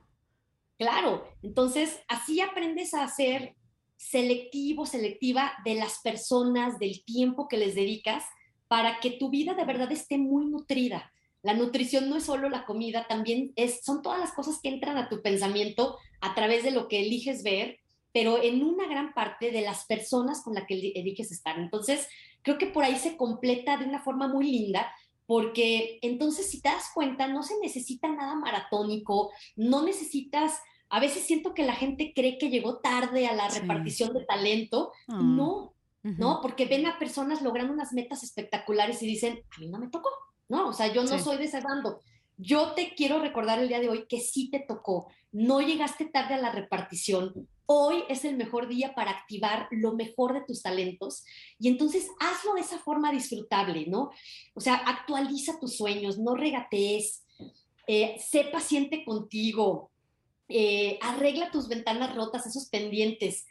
Claro, 0.78 1.26
entonces 1.42 2.00
así 2.08 2.42
aprendes 2.42 2.92
a 2.92 3.04
hacer 3.04 3.56
selectivo, 3.96 4.86
selectiva 4.86 5.52
de 5.64 5.74
las 5.74 6.00
personas, 6.00 6.78
del 6.78 7.04
tiempo 7.04 7.48
que 7.48 7.56
les 7.56 7.74
dedicas, 7.74 8.24
para 8.68 9.00
que 9.00 9.12
tu 9.12 9.30
vida 9.30 9.54
de 9.54 9.64
verdad 9.64 9.90
esté 9.92 10.18
muy 10.18 10.46
nutrida. 10.46 11.12
La 11.42 11.54
nutrición 11.54 12.08
no 12.10 12.16
es 12.16 12.24
solo 12.24 12.48
la 12.48 12.64
comida, 12.64 13.06
también 13.06 13.52
es, 13.56 13.84
son 13.84 14.02
todas 14.02 14.18
las 14.18 14.32
cosas 14.32 14.58
que 14.62 14.68
entran 14.68 14.96
a 14.96 15.08
tu 15.08 15.22
pensamiento 15.22 15.96
a 16.20 16.34
través 16.34 16.64
de 16.64 16.72
lo 16.72 16.88
que 16.88 17.00
eliges 17.00 17.42
ver, 17.42 17.78
pero 18.12 18.42
en 18.42 18.64
una 18.64 18.86
gran 18.88 19.12
parte 19.14 19.50
de 19.50 19.60
las 19.60 19.84
personas 19.86 20.42
con 20.42 20.54
las 20.54 20.66
que 20.66 20.74
eliges 20.74 21.30
estar. 21.30 21.58
Entonces, 21.58 22.08
creo 22.42 22.58
que 22.58 22.66
por 22.66 22.82
ahí 22.82 22.96
se 22.96 23.16
completa 23.16 23.76
de 23.76 23.84
una 23.84 24.02
forma 24.02 24.26
muy 24.26 24.50
linda, 24.50 24.92
porque 25.26 25.98
entonces 26.02 26.50
si 26.50 26.60
te 26.60 26.68
das 26.68 26.90
cuenta, 26.94 27.26
no 27.28 27.42
se 27.42 27.54
necesita 27.60 28.08
nada 28.08 28.34
maratónico, 28.36 29.32
no 29.56 29.84
necesitas 29.84 30.60
a 30.88 31.00
veces 31.00 31.24
siento 31.24 31.54
que 31.54 31.64
la 31.64 31.74
gente 31.74 32.12
cree 32.14 32.38
que 32.38 32.50
llegó 32.50 32.78
tarde 32.78 33.26
a 33.26 33.34
la 33.34 33.48
repartición 33.48 34.12
de 34.12 34.24
talento. 34.24 34.92
Ah, 35.08 35.20
no, 35.22 35.74
¿no? 36.02 36.40
Porque 36.40 36.66
ven 36.66 36.86
a 36.86 36.98
personas 36.98 37.42
logrando 37.42 37.72
unas 37.72 37.92
metas 37.92 38.22
espectaculares 38.22 39.02
y 39.02 39.06
dicen, 39.06 39.42
a 39.56 39.60
mí 39.60 39.68
no 39.68 39.78
me 39.78 39.88
tocó, 39.88 40.10
¿no? 40.48 40.68
O 40.68 40.72
sea, 40.72 40.92
yo 40.92 41.02
no 41.02 41.18
soy 41.18 41.38
de 41.38 41.44
ese 41.44 41.60
bando. 41.60 42.00
Yo 42.36 42.72
te 42.74 42.94
quiero 42.94 43.18
recordar 43.18 43.58
el 43.58 43.68
día 43.68 43.80
de 43.80 43.88
hoy 43.88 44.06
que 44.08 44.20
sí 44.20 44.50
te 44.50 44.60
tocó. 44.60 45.08
No 45.32 45.60
llegaste 45.60 46.04
tarde 46.04 46.34
a 46.34 46.40
la 46.40 46.52
repartición. 46.52 47.48
Hoy 47.64 48.04
es 48.08 48.24
el 48.24 48.36
mejor 48.36 48.68
día 48.68 48.94
para 48.94 49.10
activar 49.10 49.66
lo 49.72 49.94
mejor 49.94 50.34
de 50.34 50.42
tus 50.42 50.62
talentos 50.62 51.24
y 51.58 51.66
entonces 51.66 52.08
hazlo 52.20 52.54
de 52.54 52.60
esa 52.60 52.78
forma 52.78 53.10
disfrutable, 53.10 53.86
¿no? 53.88 54.10
O 54.54 54.60
sea, 54.60 54.76
actualiza 54.76 55.58
tus 55.58 55.76
sueños, 55.76 56.18
no 56.18 56.36
regatees, 56.36 57.24
eh, 57.88 58.16
sé 58.20 58.44
paciente 58.52 59.04
contigo, 59.04 59.90
eh, 60.48 60.98
arregla 61.02 61.50
tus 61.50 61.68
ventanas 61.68 62.14
rotas, 62.14 62.46
esos 62.46 62.68
pendientes. 62.68 63.46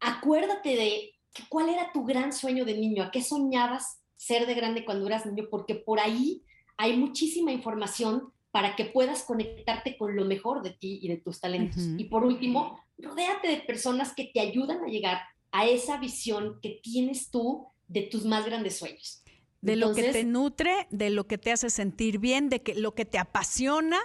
Acuérdate 0.00 0.76
de 0.76 1.12
cuál 1.48 1.68
era 1.68 1.92
tu 1.92 2.04
gran 2.04 2.32
sueño 2.32 2.64
de 2.64 2.76
niño, 2.76 3.02
a 3.02 3.10
qué 3.10 3.22
soñabas 3.22 4.00
ser 4.16 4.46
de 4.46 4.54
grande 4.54 4.84
cuando 4.84 5.06
eras 5.06 5.26
niño, 5.26 5.48
porque 5.50 5.74
por 5.74 6.00
ahí 6.00 6.42
hay 6.76 6.96
muchísima 6.96 7.52
información 7.52 8.32
para 8.50 8.76
que 8.76 8.84
puedas 8.84 9.22
conectarte 9.22 9.96
con 9.96 10.14
lo 10.14 10.24
mejor 10.24 10.62
de 10.62 10.70
ti 10.70 11.00
y 11.02 11.08
de 11.08 11.16
tus 11.16 11.40
talentos. 11.40 11.82
Y 11.96 12.04
por 12.04 12.24
último, 12.24 12.78
rodéate 12.98 13.48
de 13.48 13.56
personas 13.58 14.14
que 14.14 14.30
te 14.32 14.40
ayudan 14.40 14.84
a 14.84 14.88
llegar 14.88 15.22
a 15.52 15.66
esa 15.66 15.96
visión 15.96 16.58
que 16.60 16.80
tienes 16.82 17.30
tú 17.30 17.66
de 17.88 18.02
tus 18.02 18.24
más 18.24 18.44
grandes 18.44 18.78
sueños. 18.78 19.22
De 19.60 19.76
lo 19.76 19.94
que 19.94 20.12
te 20.12 20.24
nutre, 20.24 20.88
de 20.90 21.10
lo 21.10 21.26
que 21.26 21.38
te 21.38 21.52
hace 21.52 21.70
sentir 21.70 22.18
bien, 22.18 22.48
de 22.48 22.62
que, 22.62 22.74
lo 22.74 22.94
que 22.94 23.04
te 23.04 23.18
apasiona 23.18 23.98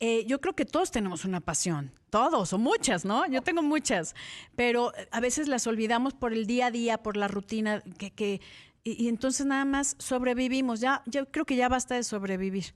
eh, 0.00 0.24
yo 0.26 0.40
creo 0.40 0.54
que 0.54 0.64
todos 0.64 0.90
tenemos 0.90 1.24
una 1.24 1.40
pasión, 1.40 1.92
todos 2.10 2.52
o 2.52 2.58
muchas, 2.58 3.04
¿no? 3.04 3.26
Yo 3.28 3.42
tengo 3.42 3.62
muchas, 3.62 4.14
pero 4.54 4.94
eh, 4.94 5.08
a 5.10 5.20
veces 5.20 5.48
las 5.48 5.66
olvidamos 5.66 6.12
por 6.12 6.32
el 6.32 6.46
día 6.46 6.66
a 6.66 6.70
día, 6.70 7.02
por 7.02 7.16
la 7.16 7.28
rutina, 7.28 7.82
que, 7.98 8.10
que 8.10 8.40
y, 8.84 9.08
entonces 9.08 9.46
nada 9.46 9.64
más 9.64 9.96
sobrevivimos. 9.98 10.80
Ya, 10.80 11.02
yo 11.06 11.30
creo 11.30 11.44
que 11.44 11.56
ya 11.56 11.68
basta 11.68 11.96
de 11.96 12.04
sobrevivir. 12.04 12.74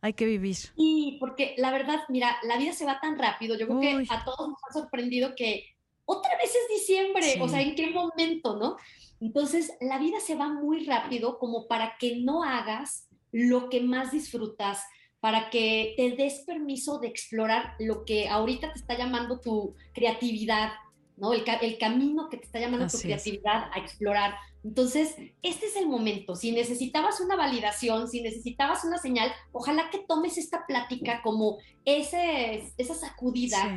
Hay 0.00 0.14
que 0.14 0.24
vivir. 0.24 0.56
Y 0.74 1.18
porque 1.20 1.54
la 1.58 1.70
verdad, 1.70 2.00
mira, 2.08 2.36
la 2.42 2.56
vida 2.56 2.72
se 2.72 2.84
va 2.84 2.98
tan 3.00 3.16
rápido. 3.16 3.56
Yo 3.56 3.68
creo 3.68 3.80
que 3.80 4.06
a 4.10 4.24
todos 4.24 4.48
nos 4.48 4.58
ha 4.68 4.72
sorprendido 4.72 5.34
que 5.36 5.64
otra 6.04 6.36
vez 6.36 6.50
es 6.50 6.80
diciembre, 6.80 7.40
o 7.40 7.48
sea, 7.48 7.60
¿en 7.60 7.76
qué 7.76 7.90
momento, 7.90 8.56
no? 8.56 8.76
Entonces, 9.20 9.72
la 9.80 9.98
vida 9.98 10.18
se 10.18 10.34
va 10.34 10.48
muy 10.48 10.84
rápido 10.84 11.38
como 11.38 11.68
para 11.68 11.96
que 11.98 12.16
no 12.16 12.42
hagas 12.42 13.08
lo 13.30 13.68
que 13.68 13.80
más 13.80 14.10
disfrutas, 14.10 14.82
para 15.22 15.50
que 15.50 15.94
te 15.96 16.16
des 16.16 16.40
permiso 16.40 16.98
de 16.98 17.06
explorar 17.06 17.76
lo 17.78 18.04
que 18.04 18.28
ahorita 18.28 18.72
te 18.72 18.80
está 18.80 18.98
llamando 18.98 19.38
tu 19.38 19.76
creatividad, 19.94 20.72
¿no? 21.16 21.32
El, 21.32 21.44
el 21.60 21.78
camino 21.78 22.28
que 22.28 22.38
te 22.38 22.46
está 22.46 22.58
llamando 22.58 22.88
tu 22.88 22.98
creatividad 22.98 23.70
a 23.72 23.78
explorar. 23.78 24.34
Entonces, 24.64 25.14
este 25.42 25.66
es 25.66 25.76
el 25.76 25.86
momento. 25.86 26.34
Si 26.34 26.50
necesitabas 26.50 27.20
una 27.20 27.36
validación, 27.36 28.08
si 28.08 28.20
necesitabas 28.20 28.84
una 28.84 28.98
señal, 28.98 29.30
ojalá 29.52 29.90
que 29.90 30.00
tomes 30.00 30.38
esta 30.38 30.66
plática 30.66 31.22
como 31.22 31.58
ese, 31.84 32.74
esa 32.76 32.94
sacudida 32.96 33.72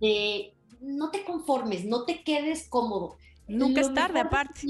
de 0.00 0.54
no 0.80 1.12
te 1.12 1.22
conformes, 1.22 1.84
no 1.84 2.04
te 2.04 2.24
quedes 2.24 2.68
cómodo. 2.68 3.16
Nunca 3.46 3.80
es 3.82 3.94
tarde, 3.94 4.18
aparte. 4.18 4.66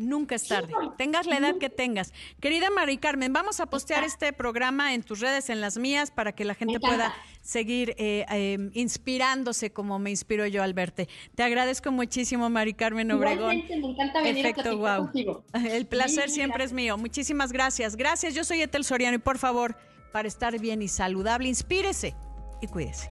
Nunca 0.00 0.34
es 0.34 0.48
tarde. 0.48 0.72
tengas 0.96 1.26
la 1.26 1.36
edad 1.36 1.58
que 1.58 1.68
tengas. 1.68 2.14
Querida 2.40 2.70
Mari 2.70 2.96
Carmen, 2.96 3.34
vamos 3.34 3.60
a 3.60 3.66
postear 3.66 4.02
este 4.02 4.32
programa 4.32 4.94
en 4.94 5.02
tus 5.02 5.20
redes, 5.20 5.50
en 5.50 5.60
las 5.60 5.76
mías, 5.76 6.10
para 6.10 6.32
que 6.32 6.46
la 6.46 6.54
gente 6.54 6.80
pueda 6.80 7.14
seguir 7.42 7.94
eh, 7.98 8.24
em, 8.30 8.70
inspirándose 8.72 9.72
como 9.72 9.98
me 9.98 10.08
inspiro 10.08 10.46
yo 10.46 10.62
al 10.62 10.72
verte. 10.72 11.06
Te 11.34 11.42
agradezco 11.42 11.92
muchísimo, 11.92 12.48
Mari 12.48 12.72
Carmen 12.72 13.12
Obregón. 13.12 13.62
me 13.68 13.74
encanta 13.74 14.22
venir 14.22 14.46
Efecto, 14.46 14.78
wow. 14.78 15.10
El 15.52 15.86
placer 15.86 16.30
siempre 16.30 16.64
es 16.64 16.72
mío. 16.72 16.96
Muchísimas 16.96 17.52
gracias. 17.52 17.94
Gracias, 17.94 18.34
yo 18.34 18.42
soy 18.42 18.62
Etel 18.62 18.84
Soriano 18.84 19.16
y 19.16 19.20
por 19.20 19.36
favor, 19.36 19.76
para 20.12 20.28
estar 20.28 20.58
bien 20.58 20.80
y 20.80 20.88
saludable, 20.88 21.46
inspírese 21.46 22.14
y 22.62 22.68
cuídese. 22.68 23.10